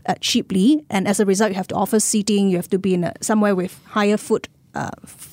uh, 0.06 0.14
cheaply, 0.20 0.84
and 0.88 1.08
as 1.08 1.18
a 1.20 1.26
result, 1.26 1.50
you 1.50 1.56
have 1.56 1.68
to 1.68 1.74
offer 1.74 1.98
seating. 1.98 2.48
You 2.48 2.56
have 2.56 2.68
to 2.68 2.78
be 2.78 2.94
in 2.94 3.04
a, 3.04 3.12
somewhere 3.20 3.54
with 3.54 3.80
higher 3.86 4.16
foot 4.16 4.48
uh, 4.74 4.90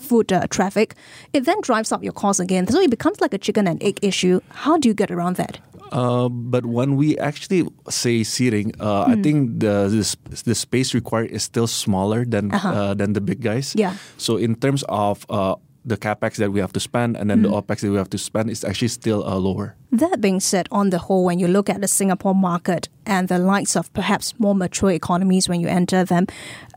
foot 0.10 0.32
uh, 0.32 0.48
traffic. 0.50 0.96
It 1.38 1.46
then 1.46 1.62
drives 1.62 1.92
up 1.94 2.02
your 2.04 2.14
costs 2.14 2.40
again. 2.42 2.66
So 2.68 2.80
it 2.82 2.90
becomes 2.90 3.22
like 3.22 3.34
a 3.34 3.42
chicken 3.46 3.68
and 3.72 3.78
egg 3.84 4.00
issue. 4.02 4.42
How 4.66 4.78
do 4.82 4.90
you 4.90 4.96
get 4.98 5.12
around 5.12 5.36
that? 5.38 5.60
Uh, 5.92 6.30
but 6.30 6.66
when 6.70 6.90
we 7.02 7.18
actually 7.18 7.66
say 7.90 8.22
seating, 8.24 8.74
uh, 8.80 9.06
Hmm. 9.06 9.12
I 9.12 9.16
think 9.26 9.38
the, 9.64 9.90
the 9.90 10.06
the 10.46 10.54
space 10.54 10.94
required 10.94 11.30
is 11.34 11.42
still 11.42 11.66
smaller 11.66 12.26
than 12.26 12.54
uh 12.54 12.94
than 12.94 13.14
the 13.18 13.22
big 13.22 13.42
guys. 13.42 13.74
Uh-huh. 13.74 13.82
Yeah. 13.90 13.94
So 14.18 14.38
in 14.38 14.54
terms 14.62 14.84
of 14.86 15.26
uh, 15.34 15.56
the 15.86 15.98
capex 15.98 16.36
that 16.38 16.52
we 16.52 16.60
have 16.60 16.74
to 16.74 16.80
spend 16.80 17.16
and 17.18 17.30
then 17.30 17.40
Hmm. 17.40 17.50
the 17.50 17.52
opex 17.56 17.82
that 17.82 17.92
we 17.92 17.98
have 17.98 18.10
to 18.12 18.18
spend 18.20 18.50
is 18.50 18.64
actually 18.64 18.90
still 18.92 19.24
uh, 19.24 19.36
lower. 19.40 19.76
That 19.92 20.22
being 20.22 20.40
said, 20.40 20.68
on 20.70 20.92
the 20.92 21.00
whole, 21.00 21.26
when 21.26 21.40
you 21.40 21.48
look 21.48 21.70
at 21.70 21.82
the 21.82 21.88
Singapore 21.88 22.36
market 22.36 22.90
and 23.08 23.28
the 23.28 23.40
likes 23.40 23.76
of 23.76 23.90
perhaps 23.94 24.38
more 24.38 24.54
mature 24.54 24.92
economies 24.92 25.50
when 25.50 25.62
you 25.62 25.68
enter 25.68 26.04
them, 26.06 26.28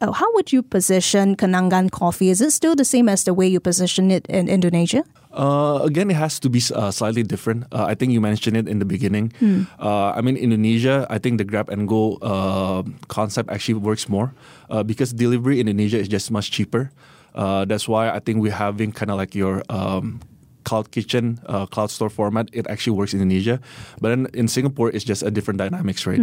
uh, 0.00 0.12
how 0.12 0.32
would 0.32 0.52
you 0.52 0.62
position 0.62 1.37
Kenangan 1.37 1.90
coffee? 1.90 2.30
Is 2.30 2.40
it 2.40 2.52
still 2.52 2.75
the 2.75 2.87
same 2.88 3.09
as 3.11 3.25
the 3.25 3.35
way 3.35 3.47
you 3.47 3.61
position 3.61 4.11
it 4.11 4.25
in 4.32 4.49
Indonesia? 4.49 5.04
Uh, 5.32 5.80
again, 5.85 6.09
it 6.11 6.16
has 6.16 6.38
to 6.40 6.49
be 6.49 6.61
uh, 6.76 6.90
slightly 6.90 7.23
different. 7.23 7.64
Uh, 7.73 7.85
I 7.85 7.94
think 7.94 8.12
you 8.12 8.21
mentioned 8.21 8.56
it 8.56 8.68
in 8.68 8.78
the 8.80 8.85
beginning. 8.85 9.32
Uh, 9.80 10.12
I 10.12 10.21
mean, 10.21 10.37
Indonesia, 10.37 11.06
I 11.11 11.18
think 11.18 11.37
the 11.38 11.44
grab 11.44 11.68
and 11.68 11.88
go 11.88 12.16
uh, 12.21 12.82
concept 13.09 13.50
actually 13.50 13.80
works 13.80 14.09
more 14.09 14.32
uh, 14.71 14.82
because 14.85 15.12
delivery 15.12 15.59
in 15.61 15.68
Indonesia 15.68 15.99
is 15.99 16.09
just 16.09 16.30
much 16.30 16.50
cheaper. 16.52 16.92
Uh, 17.35 17.65
that's 17.65 17.89
why 17.89 18.11
I 18.11 18.19
think 18.19 18.43
we're 18.43 18.53
having 18.53 18.93
kind 18.93 19.11
of 19.11 19.17
like 19.17 19.35
your 19.35 19.62
um, 19.69 20.21
cloud 20.65 20.91
kitchen, 20.91 21.41
uh, 21.47 21.67
cloud 21.67 21.91
store 21.91 22.11
format. 22.11 22.49
It 22.53 22.67
actually 22.69 22.97
works 22.97 23.15
in 23.15 23.21
Indonesia, 23.21 23.61
but 24.01 24.11
then 24.11 24.27
in 24.35 24.49
Singapore, 24.49 24.91
it's 24.91 25.05
just 25.05 25.23
a 25.23 25.31
different 25.31 25.59
dynamics, 25.59 26.07
right? 26.07 26.21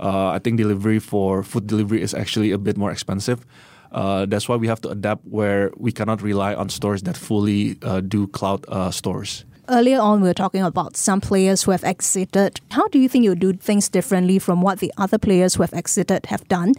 Uh, 0.00 0.28
I 0.28 0.38
think 0.38 0.56
delivery 0.56 0.98
for 0.98 1.42
food 1.42 1.66
delivery 1.66 2.02
is 2.02 2.14
actually 2.14 2.52
a 2.52 2.58
bit 2.58 2.76
more 2.76 2.90
expensive. 2.90 3.44
Uh, 3.92 4.26
that's 4.26 4.48
why 4.48 4.56
we 4.56 4.66
have 4.66 4.80
to 4.82 4.88
adapt 4.88 5.24
where 5.24 5.70
we 5.76 5.92
cannot 5.92 6.20
rely 6.20 6.54
on 6.54 6.68
stores 6.68 7.02
that 7.02 7.16
fully 7.16 7.78
uh, 7.82 8.00
do 8.00 8.26
cloud 8.26 8.64
uh, 8.68 8.90
stores. 8.90 9.44
Earlier 9.68 10.00
on, 10.00 10.20
we 10.20 10.28
were 10.28 10.34
talking 10.34 10.62
about 10.62 10.96
some 10.96 11.20
players 11.20 11.64
who 11.64 11.72
have 11.72 11.82
exited. 11.82 12.60
How 12.70 12.86
do 12.88 13.00
you 13.00 13.08
think 13.08 13.24
you 13.24 13.34
do 13.34 13.52
things 13.52 13.88
differently 13.88 14.38
from 14.38 14.62
what 14.62 14.78
the 14.78 14.92
other 14.96 15.18
players 15.18 15.54
who 15.54 15.62
have 15.62 15.74
exited 15.74 16.26
have 16.26 16.46
done? 16.46 16.74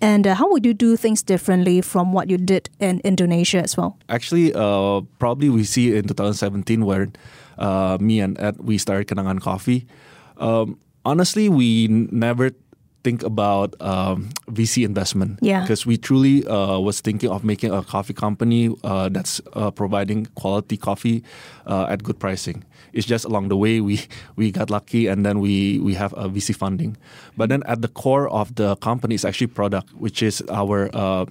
And 0.00 0.26
uh, 0.26 0.34
how 0.34 0.50
would 0.50 0.64
you 0.64 0.72
do 0.72 0.96
things 0.96 1.22
differently 1.22 1.80
from 1.80 2.12
what 2.12 2.30
you 2.30 2.38
did 2.38 2.70
in 2.80 3.00
Indonesia 3.04 3.58
as 3.62 3.76
well? 3.76 3.98
Actually, 4.08 4.52
uh, 4.54 5.02
probably 5.18 5.50
we 5.50 5.64
see 5.64 5.94
in 5.94 6.08
2017 6.08 6.84
where 6.84 7.08
uh, 7.58 7.98
me 8.00 8.20
and 8.20 8.40
Ed 8.40 8.56
we 8.58 8.78
started 8.78 9.08
Kenangan 9.08 9.40
Coffee. 9.40 9.86
Um, 10.38 10.78
honestly, 11.04 11.48
we 11.48 11.88
never 11.88 12.52
think 13.02 13.22
about 13.22 13.74
um, 13.80 14.30
VC 14.50 14.84
investment. 14.84 15.38
Yeah. 15.42 15.62
Because 15.62 15.86
we 15.86 15.96
truly 15.96 16.46
uh, 16.46 16.78
was 16.78 17.00
thinking 17.00 17.30
of 17.30 17.44
making 17.44 17.72
a 17.72 17.82
coffee 17.82 18.14
company 18.14 18.74
uh, 18.84 19.08
that's 19.08 19.40
uh, 19.54 19.70
providing 19.70 20.26
quality 20.34 20.76
coffee 20.76 21.22
uh, 21.66 21.86
at 21.88 22.02
good 22.02 22.18
pricing. 22.18 22.64
It's 22.92 23.06
just 23.06 23.24
along 23.24 23.48
the 23.48 23.56
way 23.56 23.80
we 23.80 24.00
we 24.36 24.50
got 24.50 24.70
lucky 24.70 25.06
and 25.06 25.24
then 25.24 25.40
we 25.40 25.78
we 25.78 25.94
have 25.94 26.12
a 26.16 26.28
VC 26.28 26.54
funding. 26.54 26.96
But 27.36 27.48
then 27.48 27.62
at 27.66 27.82
the 27.82 27.88
core 27.88 28.28
of 28.28 28.54
the 28.56 28.76
company 28.76 29.14
is 29.14 29.24
actually 29.24 29.48
product, 29.48 29.94
which 29.94 30.22
is 30.22 30.42
our 30.50 30.90
uh, 30.92 31.26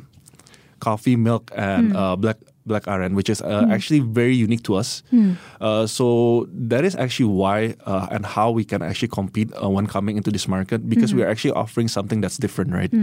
coffee, 0.79 1.15
milk, 1.15 1.51
and 1.55 1.95
uh, 1.95 2.15
black 2.15 2.37
black 2.69 2.85
aren, 2.85 3.17
which 3.17 3.29
is 3.33 3.41
uh, 3.41 3.65
actually 3.73 3.99
very 4.05 4.37
unique 4.37 4.61
to 4.69 4.77
us. 4.77 5.01
Uh, 5.59 5.89
so 5.89 6.45
that 6.69 6.85
is 6.85 6.93
actually 6.95 7.27
why 7.33 7.73
uh, 7.89 8.13
and 8.13 8.23
how 8.25 8.53
we 8.53 8.63
can 8.63 8.85
actually 8.85 9.09
compete 9.09 9.49
uh, 9.57 9.65
when 9.67 9.89
coming 9.89 10.15
into 10.15 10.29
this 10.29 10.45
market 10.47 10.85
because 10.85 11.11
we 11.17 11.25
are 11.25 11.29
actually 11.33 11.51
offering 11.57 11.89
something 11.89 12.21
that's 12.21 12.37
different, 12.37 12.69
right? 12.71 12.93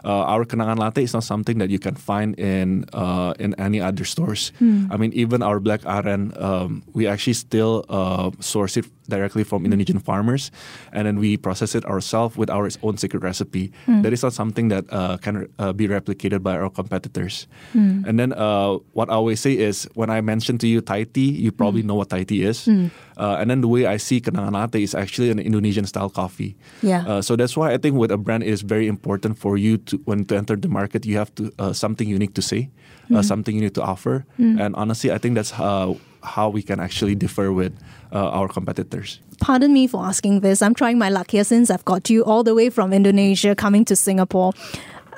Uh, 0.00 0.32
our 0.32 0.48
kenangan 0.48 0.80
latte 0.80 1.04
is 1.04 1.12
not 1.12 1.22
something 1.22 1.60
that 1.60 1.68
you 1.68 1.78
can 1.78 1.94
find 1.94 2.32
in 2.40 2.88
uh, 2.96 3.36
in 3.38 3.52
any 3.60 3.78
other 3.78 4.08
stores. 4.08 4.50
I 4.90 4.96
mean, 4.96 5.12
even 5.12 5.44
our 5.44 5.60
black 5.60 5.84
aren, 5.84 6.32
um, 6.40 6.82
we 6.96 7.06
actually 7.06 7.36
still 7.36 7.84
uh, 7.92 8.32
source 8.40 8.80
it 8.80 8.88
directly 9.10 9.44
from 9.44 9.66
Indonesian 9.66 9.98
farmers, 9.98 10.50
and 10.94 11.06
then 11.06 11.18
we 11.18 11.36
process 11.36 11.74
it 11.74 11.84
ourselves 11.84 12.36
with 12.38 12.48
our 12.48 12.70
own 12.82 12.96
secret 12.96 13.22
recipe. 13.22 13.72
That 13.86 14.12
is 14.14 14.22
not 14.22 14.32
something 14.32 14.68
that 14.70 14.86
uh, 14.88 15.18
can 15.18 15.50
uh, 15.58 15.72
be 15.74 15.88
replicated 15.90 16.42
by 16.42 16.56
our 16.56 16.70
competitors. 16.70 17.46
And 17.74 18.18
then 18.18 18.32
uh, 18.32 18.78
what 18.92 19.10
I 19.10 19.14
always 19.14 19.40
say 19.40 19.58
is 19.58 19.88
when 19.94 20.08
I 20.08 20.20
mention 20.22 20.56
to 20.62 20.66
you 20.66 20.80
Thai 20.80 21.04
tea, 21.04 21.30
you 21.30 21.50
probably 21.52 21.82
know 21.82 21.96
what 21.98 22.08
Thai 22.10 22.24
tea 22.24 22.42
is. 22.46 22.68
Uh, 23.20 23.36
and 23.36 23.50
then 23.50 23.60
the 23.60 23.68
way 23.68 23.84
I 23.84 23.98
see 23.98 24.20
Kenangan 24.20 24.52
Latte 24.52 24.80
is 24.80 24.94
actually 24.94 25.28
an 25.28 25.38
Indonesian 25.38 25.84
style 25.84 26.08
coffee. 26.08 26.56
Yeah. 26.80 27.04
Uh, 27.04 27.20
so 27.20 27.36
that's 27.36 27.52
why 27.56 27.72
I 27.74 27.76
think 27.76 27.96
with 27.96 28.10
a 28.10 28.16
brand 28.16 28.42
it 28.42 28.48
is 28.48 28.62
very 28.62 28.88
important 28.88 29.36
for 29.36 29.58
you 29.58 29.76
to 29.92 30.00
when 30.08 30.24
to 30.32 30.36
enter 30.36 30.56
the 30.56 30.68
market 30.68 31.04
you 31.04 31.18
have 31.18 31.34
to 31.34 31.52
uh, 31.58 31.72
something 31.74 32.08
unique 32.08 32.32
to 32.34 32.42
say, 32.42 32.70
uh, 33.12 33.20
something 33.20 33.54
unique 33.54 33.74
to 33.74 33.82
offer. 33.82 34.24
And 34.38 34.74
honestly, 34.74 35.12
I 35.12 35.18
think 35.18 35.34
that's 35.34 35.50
how 35.50 35.98
how 36.22 36.48
we 36.48 36.62
can 36.62 36.80
actually 36.80 37.14
differ 37.14 37.52
with 37.52 37.72
uh, 38.12 38.28
our 38.30 38.48
competitors. 38.48 39.20
Pardon 39.40 39.72
me 39.72 39.86
for 39.86 40.04
asking 40.04 40.40
this. 40.40 40.60
I'm 40.60 40.74
trying 40.74 40.98
my 40.98 41.08
luck 41.08 41.30
here 41.30 41.44
since 41.44 41.70
I've 41.70 41.84
got 41.84 42.10
you 42.10 42.24
all 42.24 42.42
the 42.42 42.54
way 42.54 42.70
from 42.70 42.92
Indonesia 42.92 43.54
coming 43.54 43.84
to 43.86 43.96
Singapore. 43.96 44.52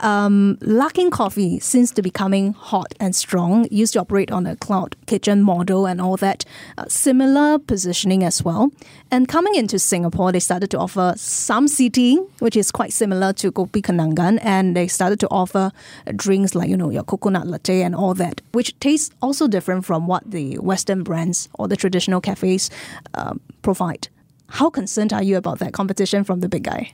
Um, 0.03 0.57
Luckin 0.63 1.13
Coffee 1.13 1.61
seems 1.61 1.93
to 1.93 2.03
be 2.03 2.11
coming 2.11 2.55
hot 2.55 2.93
and 2.99 3.15
strong. 3.15 3.69
Used 3.71 3.93
to 3.93 4.01
operate 4.01 4.33
on 4.33 4.47
a 4.47 4.57
cloud 4.57 4.97
kitchen 5.07 5.43
model 5.43 5.87
and 5.87 6.01
all 6.01 6.17
that. 6.17 6.45
Uh, 6.77 6.87
similar 6.89 7.61
positioning 7.61 8.25
as 8.25 8.43
well. 8.43 8.73
And 9.13 9.29
coming 9.29 9.55
into 9.55 9.79
Singapore, 9.79 10.33
they 10.33 10.41
started 10.41 10.73
to 10.73 10.79
offer 10.79 11.15
some 11.17 11.69
seating, 11.69 12.27
which 12.41 12.57
is 12.57 12.73
quite 12.73 12.93
similar 12.93 13.33
to 13.35 13.53
Kopi 13.53 13.81
Kenangan, 13.81 14.41
and 14.43 14.77
they 14.77 14.89
started 14.89 15.21
to 15.21 15.29
offer 15.31 15.71
uh, 16.07 16.13
drinks 16.17 16.57
like 16.57 16.69
you 16.69 16.77
know 16.77 16.91
your 16.91 17.05
coconut 17.05 17.47
latte 17.47 17.83
and 17.83 17.95
all 17.95 18.15
that, 18.15 18.41
which 18.51 18.79
tastes 18.81 19.15
also 19.23 19.47
different 19.47 19.85
from 19.85 20.09
what 20.09 20.29
the 20.29 20.59
Western 20.59 21.05
brands 21.05 21.49
or 21.55 21.69
the 21.69 21.77
traditional 21.77 22.21
cafes 22.21 22.71
um, 23.15 23.41
provide. 23.63 24.09
How 24.49 24.69
concerned 24.69 25.13
are 25.13 25.23
you 25.23 25.37
about 25.37 25.61
that 25.61 25.73
competition 25.73 26.25
from 26.25 26.41
the 26.41 26.49
big 26.49 26.65
guy? 26.65 26.93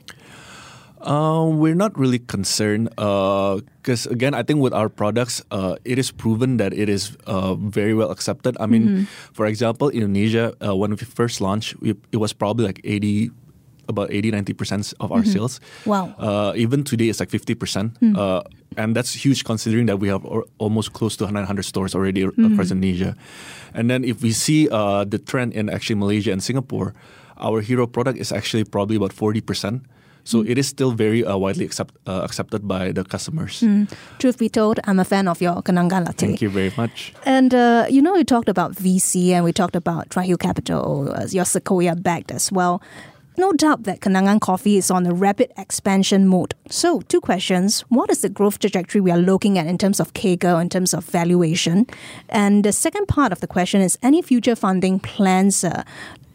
Uh, 1.01 1.47
we're 1.47 1.75
not 1.75 1.97
really 1.97 2.19
concerned 2.19 2.89
because 2.95 4.05
again, 4.07 4.33
I 4.33 4.43
think 4.43 4.59
with 4.59 4.73
our 4.73 4.89
products, 4.89 5.41
uh, 5.51 5.75
it 5.85 5.97
is 5.97 6.11
proven 6.11 6.57
that 6.57 6.73
it 6.73 6.89
is 6.89 7.15
uh, 7.25 7.55
very 7.55 7.93
well 7.93 8.11
accepted. 8.11 8.57
I 8.59 8.65
mean, 8.65 9.07
for 9.31 9.45
example, 9.45 9.89
Indonesia, 9.89 10.53
uh, 10.59 10.75
when 10.75 10.91
we 10.91 10.97
first 10.97 11.39
launched, 11.39 11.79
we, 11.79 11.95
it 12.11 12.17
was 12.17 12.33
probably 12.33 12.65
like 12.65 12.81
eighty, 12.83 13.31
about 13.87 14.11
80 14.11 14.31
90 14.31 14.53
percent 14.53 14.93
of 14.99 15.11
our 15.11 15.23
sales. 15.23 15.59
Wow. 15.85 16.13
Uh, 16.19 16.53
even 16.55 16.83
today, 16.83 17.07
it's 17.07 17.19
like 17.19 17.31
fifty 17.31 17.55
percent, 17.55 17.95
uh, 18.15 18.43
and 18.75 18.95
that's 18.95 19.13
huge 19.15 19.43
considering 19.45 19.87
that 19.87 19.97
we 19.97 20.09
have 20.09 20.25
al- 20.25 20.45
almost 20.59 20.93
close 20.93 21.15
to 21.17 21.31
900 21.31 21.63
stores 21.63 21.95
already 21.95 22.21
across 22.23 22.71
Indonesia. 22.71 23.15
And 23.73 23.89
then 23.89 24.03
if 24.03 24.21
we 24.21 24.31
see 24.31 24.67
uh, 24.69 25.05
the 25.05 25.17
trend 25.17 25.53
in 25.53 25.69
actually 25.69 25.95
Malaysia 25.95 26.31
and 26.31 26.43
Singapore, 26.43 26.93
our 27.39 27.61
hero 27.61 27.87
product 27.87 28.19
is 28.19 28.31
actually 28.31 28.63
probably 28.67 28.97
about 28.99 29.13
40 29.13 29.41
percent. 29.41 29.81
So 30.23 30.41
it 30.41 30.57
is 30.57 30.67
still 30.67 30.91
very 30.91 31.23
uh, 31.25 31.37
widely 31.37 31.65
accept, 31.65 31.95
uh, 32.07 32.21
accepted 32.23 32.67
by 32.67 32.91
the 32.91 33.03
customers. 33.03 33.63
Truth 34.19 34.37
be 34.37 34.49
told, 34.49 34.79
I'm 34.83 34.99
a 34.99 35.05
fan 35.05 35.27
of 35.27 35.41
your 35.41 35.61
Kenangan 35.61 36.05
latte. 36.05 36.27
Thank 36.27 36.41
you 36.41 36.49
very 36.49 36.71
much. 36.77 37.13
And 37.25 37.53
uh, 37.53 37.85
you 37.89 38.01
know, 38.01 38.13
we 38.13 38.23
talked 38.23 38.49
about 38.49 38.75
VC 38.75 39.29
and 39.29 39.43
we 39.43 39.53
talked 39.53 39.75
about 39.75 40.09
Tri 40.09 40.25
Hill 40.25 40.37
Capital, 40.37 41.11
uh, 41.13 41.25
your 41.29 41.45
Sequoia 41.45 41.95
backed 41.95 42.31
as 42.31 42.51
well. 42.51 42.81
No 43.39 43.53
doubt 43.53 43.83
that 43.83 44.01
Kenangan 44.01 44.41
Coffee 44.41 44.75
is 44.75 44.91
on 44.91 45.05
a 45.05 45.13
rapid 45.13 45.53
expansion 45.57 46.27
mode. 46.27 46.55
So, 46.69 46.99
two 47.07 47.21
questions. 47.21 47.85
What 47.87 48.11
is 48.11 48.19
the 48.19 48.27
growth 48.27 48.59
trajectory 48.59 48.99
we 48.99 49.11
are 49.11 49.17
looking 49.17 49.57
at 49.57 49.65
in 49.65 49.77
terms 49.77 50.01
of 50.01 50.13
CAGR, 50.13 50.61
in 50.61 50.67
terms 50.67 50.93
of 50.93 51.05
valuation? 51.05 51.87
And 52.27 52.65
the 52.65 52.73
second 52.73 53.07
part 53.07 53.31
of 53.31 53.39
the 53.39 53.47
question 53.47 53.79
is 53.79 53.97
any 54.03 54.21
future 54.21 54.57
funding 54.57 54.99
plans, 54.99 55.63
uh, 55.63 55.83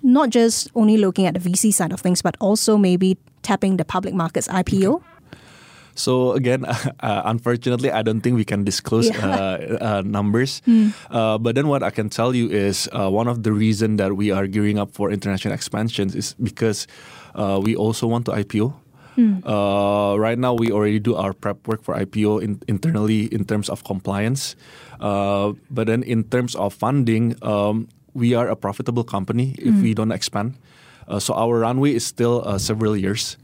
not 0.03 0.31
just 0.31 0.71
only 0.75 0.97
looking 0.97 1.27
at 1.27 1.35
the 1.35 1.41
VC 1.41 1.75
side 1.75 1.93
of 1.93 2.01
things, 2.01 2.23
but 2.23 2.39
also 2.41 2.79
maybe 2.79 3.19
tapping 3.45 3.77
the 3.77 3.85
public 3.85 4.15
markets 4.15 4.49
IPO? 4.49 5.01
So 5.95 6.33
again, 6.35 6.65
uh, 7.01 7.23
unfortunately, 7.25 7.93
I 7.93 8.03
don't 8.03 8.21
think 8.21 8.35
we 8.37 8.45
can 8.45 8.65
disclose 8.65 9.07
Yeah. 9.09 9.23
uh, 9.23 9.79
uh, 9.81 10.03
numbers. 10.03 10.59
Uh, 10.67 11.39
but 11.39 11.55
then 11.55 11.69
what 11.69 11.83
I 11.87 11.91
can 11.95 12.11
tell 12.11 12.35
you 12.35 12.51
is 12.51 12.89
uh, 12.91 13.07
one 13.11 13.29
of 13.31 13.45
the 13.47 13.53
reason 13.53 13.97
that 14.03 14.17
we 14.17 14.33
are 14.35 14.47
gearing 14.51 14.79
up 14.83 14.91
for 14.91 15.13
international 15.15 15.55
expansions 15.55 16.17
is 16.19 16.35
because 16.43 16.89
uh, 17.39 17.61
we 17.63 17.77
also 17.77 18.09
want 18.11 18.27
to 18.27 18.33
IPO. 18.33 18.75
Uh, 19.47 20.19
right 20.19 20.39
now, 20.39 20.53
we 20.59 20.73
already 20.75 20.99
do 20.99 21.15
our 21.15 21.33
prep 21.33 21.63
work 21.69 21.85
for 21.87 21.95
IPO 21.95 22.43
in, 22.43 22.59
internally 22.67 23.31
in 23.31 23.45
terms 23.47 23.71
of 23.71 23.85
compliance. 23.85 24.57
Uh, 24.99 25.53
but 25.71 25.87
then 25.87 26.03
in 26.03 26.25
terms 26.25 26.57
of 26.59 26.75
funding, 26.75 27.37
um, 27.43 27.87
we 28.15 28.35
are 28.35 28.49
a 28.51 28.57
profitable 28.57 29.05
company 29.05 29.55
if 29.59 29.75
we 29.83 29.95
don't 29.95 30.11
expand. 30.11 30.55
Uh, 31.09 31.19
so 31.19 31.35
our 31.35 31.59
runway 31.61 31.95
is 31.95 32.05
still 32.07 32.43
uh, 32.47 32.59
several 32.59 32.97
years. 32.97 33.37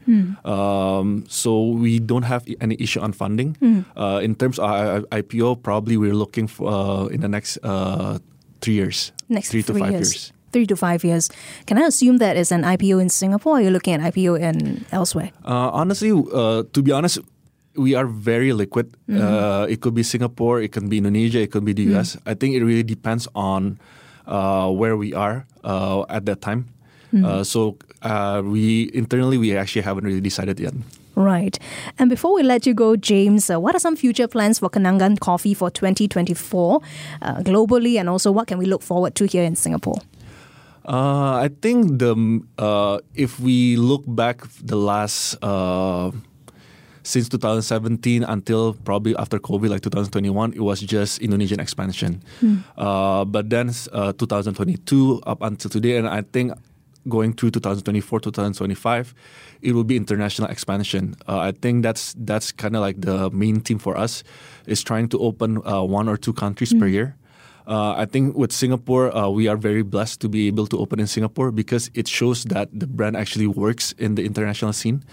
Um, 0.44 1.24
so 1.28 1.66
we 1.66 1.98
don't 1.98 2.24
have 2.24 2.44
any 2.60 2.76
issue 2.78 3.00
on 3.00 3.12
funding. 3.12 3.56
Uh, 3.96 4.20
in 4.22 4.34
terms 4.34 4.58
of 4.58 5.04
IPO, 5.10 5.62
probably 5.62 5.96
we're 5.96 6.14
looking 6.14 6.46
for 6.46 6.70
uh, 6.70 7.04
in 7.06 7.20
the 7.20 7.28
next 7.28 7.58
uh, 7.62 8.18
three 8.60 8.74
years, 8.74 9.12
Next 9.28 9.50
three 9.50 9.62
to 9.64 9.74
five 9.74 9.92
years. 9.92 10.32
Three 10.52 10.66
to 10.66 10.74
five 10.74 11.04
years. 11.04 11.30
Can 11.66 11.78
I 11.78 11.86
assume 11.86 12.18
that 12.18 12.36
is 12.36 12.50
an 12.50 12.62
IPO 12.62 13.00
in 13.00 13.08
Singapore 13.08 13.54
or 13.54 13.56
are 13.58 13.62
you 13.62 13.70
looking 13.70 13.94
at 13.94 14.00
IPO 14.02 14.40
in 14.40 14.84
elsewhere? 14.90 15.30
Uh, 15.46 15.70
honestly, 15.70 16.10
uh, 16.10 16.64
to 16.72 16.82
be 16.82 16.90
honest, 16.90 17.20
we 17.76 17.94
are 17.94 18.06
very 18.06 18.52
liquid. 18.52 18.90
Uh, 19.06 19.66
it 19.70 19.80
could 19.80 19.94
be 19.94 20.02
Singapore, 20.02 20.60
it 20.60 20.72
can 20.72 20.88
be 20.88 20.98
Indonesia, 20.98 21.38
it 21.38 21.52
could 21.52 21.64
be 21.64 21.72
the 21.72 21.94
US. 21.94 22.16
I 22.26 22.34
think 22.34 22.56
it 22.56 22.64
really 22.64 22.82
depends 22.82 23.28
on 23.34 23.78
uh, 24.26 24.68
where 24.70 24.96
we 24.96 25.14
are 25.14 25.46
uh, 25.62 26.02
at 26.08 26.26
that 26.26 26.40
time. 26.40 26.66
Uh, 27.12 27.44
so 27.44 27.76
uh, 28.02 28.42
we 28.44 28.90
internally 28.94 29.38
we 29.38 29.56
actually 29.56 29.82
haven't 29.82 30.04
really 30.04 30.20
decided 30.20 30.60
yet. 30.60 30.74
Right. 31.16 31.58
And 31.98 32.08
before 32.08 32.32
we 32.32 32.42
let 32.42 32.66
you 32.66 32.72
go, 32.72 32.96
James, 32.96 33.50
uh, 33.50 33.60
what 33.60 33.74
are 33.74 33.78
some 33.78 33.96
future 33.96 34.28
plans 34.28 34.58
for 34.58 34.70
Kenangan 34.70 35.20
Coffee 35.20 35.54
for 35.54 35.70
2024 35.70 36.80
uh, 37.20 37.34
globally? 37.40 37.98
And 37.98 38.08
also, 38.08 38.32
what 38.32 38.46
can 38.46 38.58
we 38.58 38.64
look 38.64 38.82
forward 38.82 39.14
to 39.16 39.26
here 39.26 39.44
in 39.44 39.54
Singapore? 39.54 39.98
Uh, 40.86 41.44
I 41.44 41.50
think 41.60 41.98
the 41.98 42.16
uh, 42.58 42.98
if 43.14 43.38
we 43.38 43.76
look 43.76 44.02
back 44.06 44.42
the 44.62 44.76
last 44.76 45.36
uh, 45.42 46.10
since 47.02 47.28
2017 47.28 48.24
until 48.24 48.74
probably 48.74 49.14
after 49.16 49.38
COVID, 49.38 49.68
like 49.68 49.82
2021, 49.82 50.54
it 50.54 50.60
was 50.60 50.80
just 50.80 51.20
Indonesian 51.20 51.60
expansion. 51.60 52.22
Uh, 52.78 53.24
but 53.24 53.50
then 53.50 53.70
uh, 53.92 54.12
2022 54.14 55.20
up 55.26 55.42
until 55.42 55.70
today, 55.70 55.96
and 55.96 56.08
I 56.08 56.22
think 56.22 56.52
going 57.08 57.32
through 57.32 57.50
2024 57.50 58.20
2025 58.20 59.14
it 59.62 59.72
will 59.72 59.84
be 59.84 59.96
international 59.96 60.48
expansion. 60.48 61.14
Uh, 61.28 61.38
i 61.38 61.52
think 61.52 61.82
that's 61.82 62.14
that's 62.18 62.52
kind 62.52 62.76
of 62.76 62.80
like 62.80 63.00
the 63.00 63.30
main 63.30 63.60
theme 63.60 63.78
for 63.78 63.96
us 63.96 64.22
is 64.66 64.82
trying 64.82 65.08
to 65.08 65.18
open 65.18 65.58
uh, 65.66 65.82
one 65.82 66.08
or 66.08 66.16
two 66.16 66.32
countries 66.32 66.72
per 66.74 66.86
year 66.86 67.16
uh, 67.66 67.94
I 67.96 68.06
think 68.06 68.36
with 68.36 68.52
Singapore, 68.52 69.14
uh, 69.14 69.28
we 69.28 69.48
are 69.48 69.56
very 69.56 69.82
blessed 69.82 70.20
to 70.20 70.28
be 70.28 70.46
able 70.46 70.66
to 70.68 70.78
open 70.78 71.00
in 71.00 71.06
Singapore 71.06 71.50
because 71.50 71.90
it 71.94 72.08
shows 72.08 72.44
that 72.44 72.68
the 72.72 72.86
brand 72.86 73.16
actually 73.16 73.46
works 73.46 73.92
in 73.98 74.14
the 74.14 74.24
international 74.24 74.72
scene. 74.72 75.04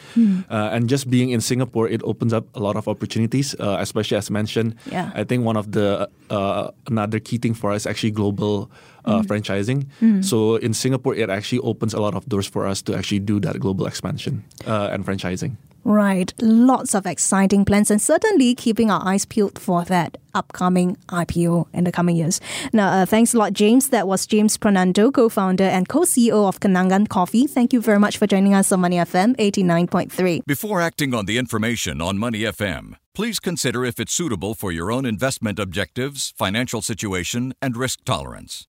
Uh, 0.50 0.70
and 0.72 0.90
just 0.90 1.10
being 1.10 1.30
in 1.30 1.42
Singapore, 1.42 1.88
it 1.88 2.02
opens 2.04 2.34
up 2.34 2.46
a 2.56 2.60
lot 2.60 2.76
of 2.76 2.88
opportunities, 2.88 3.56
uh, 3.60 3.78
especially 3.80 4.18
as 4.18 4.30
mentioned. 4.32 4.76
Yeah. 4.92 5.12
I 5.14 5.24
think 5.24 5.46
one 5.46 5.58
of 5.58 5.72
the 5.72 6.10
uh, 6.30 6.72
another 6.88 7.20
key 7.20 7.38
thing 7.38 7.54
for 7.54 7.72
us 7.72 7.86
actually 7.86 8.12
global 8.12 8.70
uh, 9.06 9.22
franchising. 9.22 9.88
So 10.24 10.56
in 10.58 10.74
Singapore, 10.74 11.16
it 11.16 11.30
actually 11.30 11.60
opens 11.60 11.94
a 11.94 12.02
lot 12.02 12.16
of 12.16 12.28
doors 12.28 12.48
for 12.48 12.68
us 12.68 12.82
to 12.84 12.96
actually 12.96 13.20
do 13.20 13.40
that 13.40 13.60
global 13.60 13.86
expansion 13.88 14.44
uh, 14.66 14.90
and 14.92 15.06
franchising. 15.06 15.56
Right. 15.88 16.34
Lots 16.42 16.94
of 16.96 17.06
exciting 17.06 17.64
plans 17.64 17.90
and 17.90 18.02
certainly 18.02 18.54
keeping 18.56 18.92
our 18.92 19.02
eyes 19.08 19.24
peeled 19.24 19.58
for 19.58 19.86
that 19.86 20.18
upcoming 20.36 20.98
IPO 21.08 21.68
in 21.74 21.86
the 21.86 21.94
coming 21.94 22.18
years. 22.18 22.42
Now, 22.74 22.90
uh, 22.90 23.06
thanks 23.06 23.34
a 23.34 23.38
lot, 23.38 23.54
James. 23.54 23.88
That 23.88 24.06
was 24.06 24.26
James 24.28 24.58
Prananto, 24.58 25.14
co 25.14 25.30
founder 25.30 25.64
and 25.64 25.88
co 25.88 26.02
CEO 26.02 26.46
of 26.46 26.60
Kenangan 26.60 27.08
Coffee. 27.08 27.48
Thank 27.48 27.72
you 27.72 27.80
very 27.80 28.00
much 28.00 28.18
for 28.18 28.28
joining 28.28 28.54
us 28.54 28.70
on 28.74 28.82
Money 28.82 28.98
FM 28.98 29.38
89.3. 29.38 30.42
Before 30.46 30.82
acting 30.82 31.14
on 31.14 31.26
the 31.26 31.38
information 31.38 32.02
on 32.02 32.18
Money 32.18 32.42
FM, 32.42 32.96
please 33.16 33.40
consider 33.40 33.86
if 33.86 33.98
it's 33.98 34.12
suitable 34.12 34.56
for 34.56 34.74
your 34.74 34.92
own 34.92 35.06
investment 35.06 35.58
objectives, 35.58 36.34
financial 36.38 36.82
situation, 36.82 37.54
and 37.62 37.78
risk 37.78 38.04
tolerance. 38.04 38.66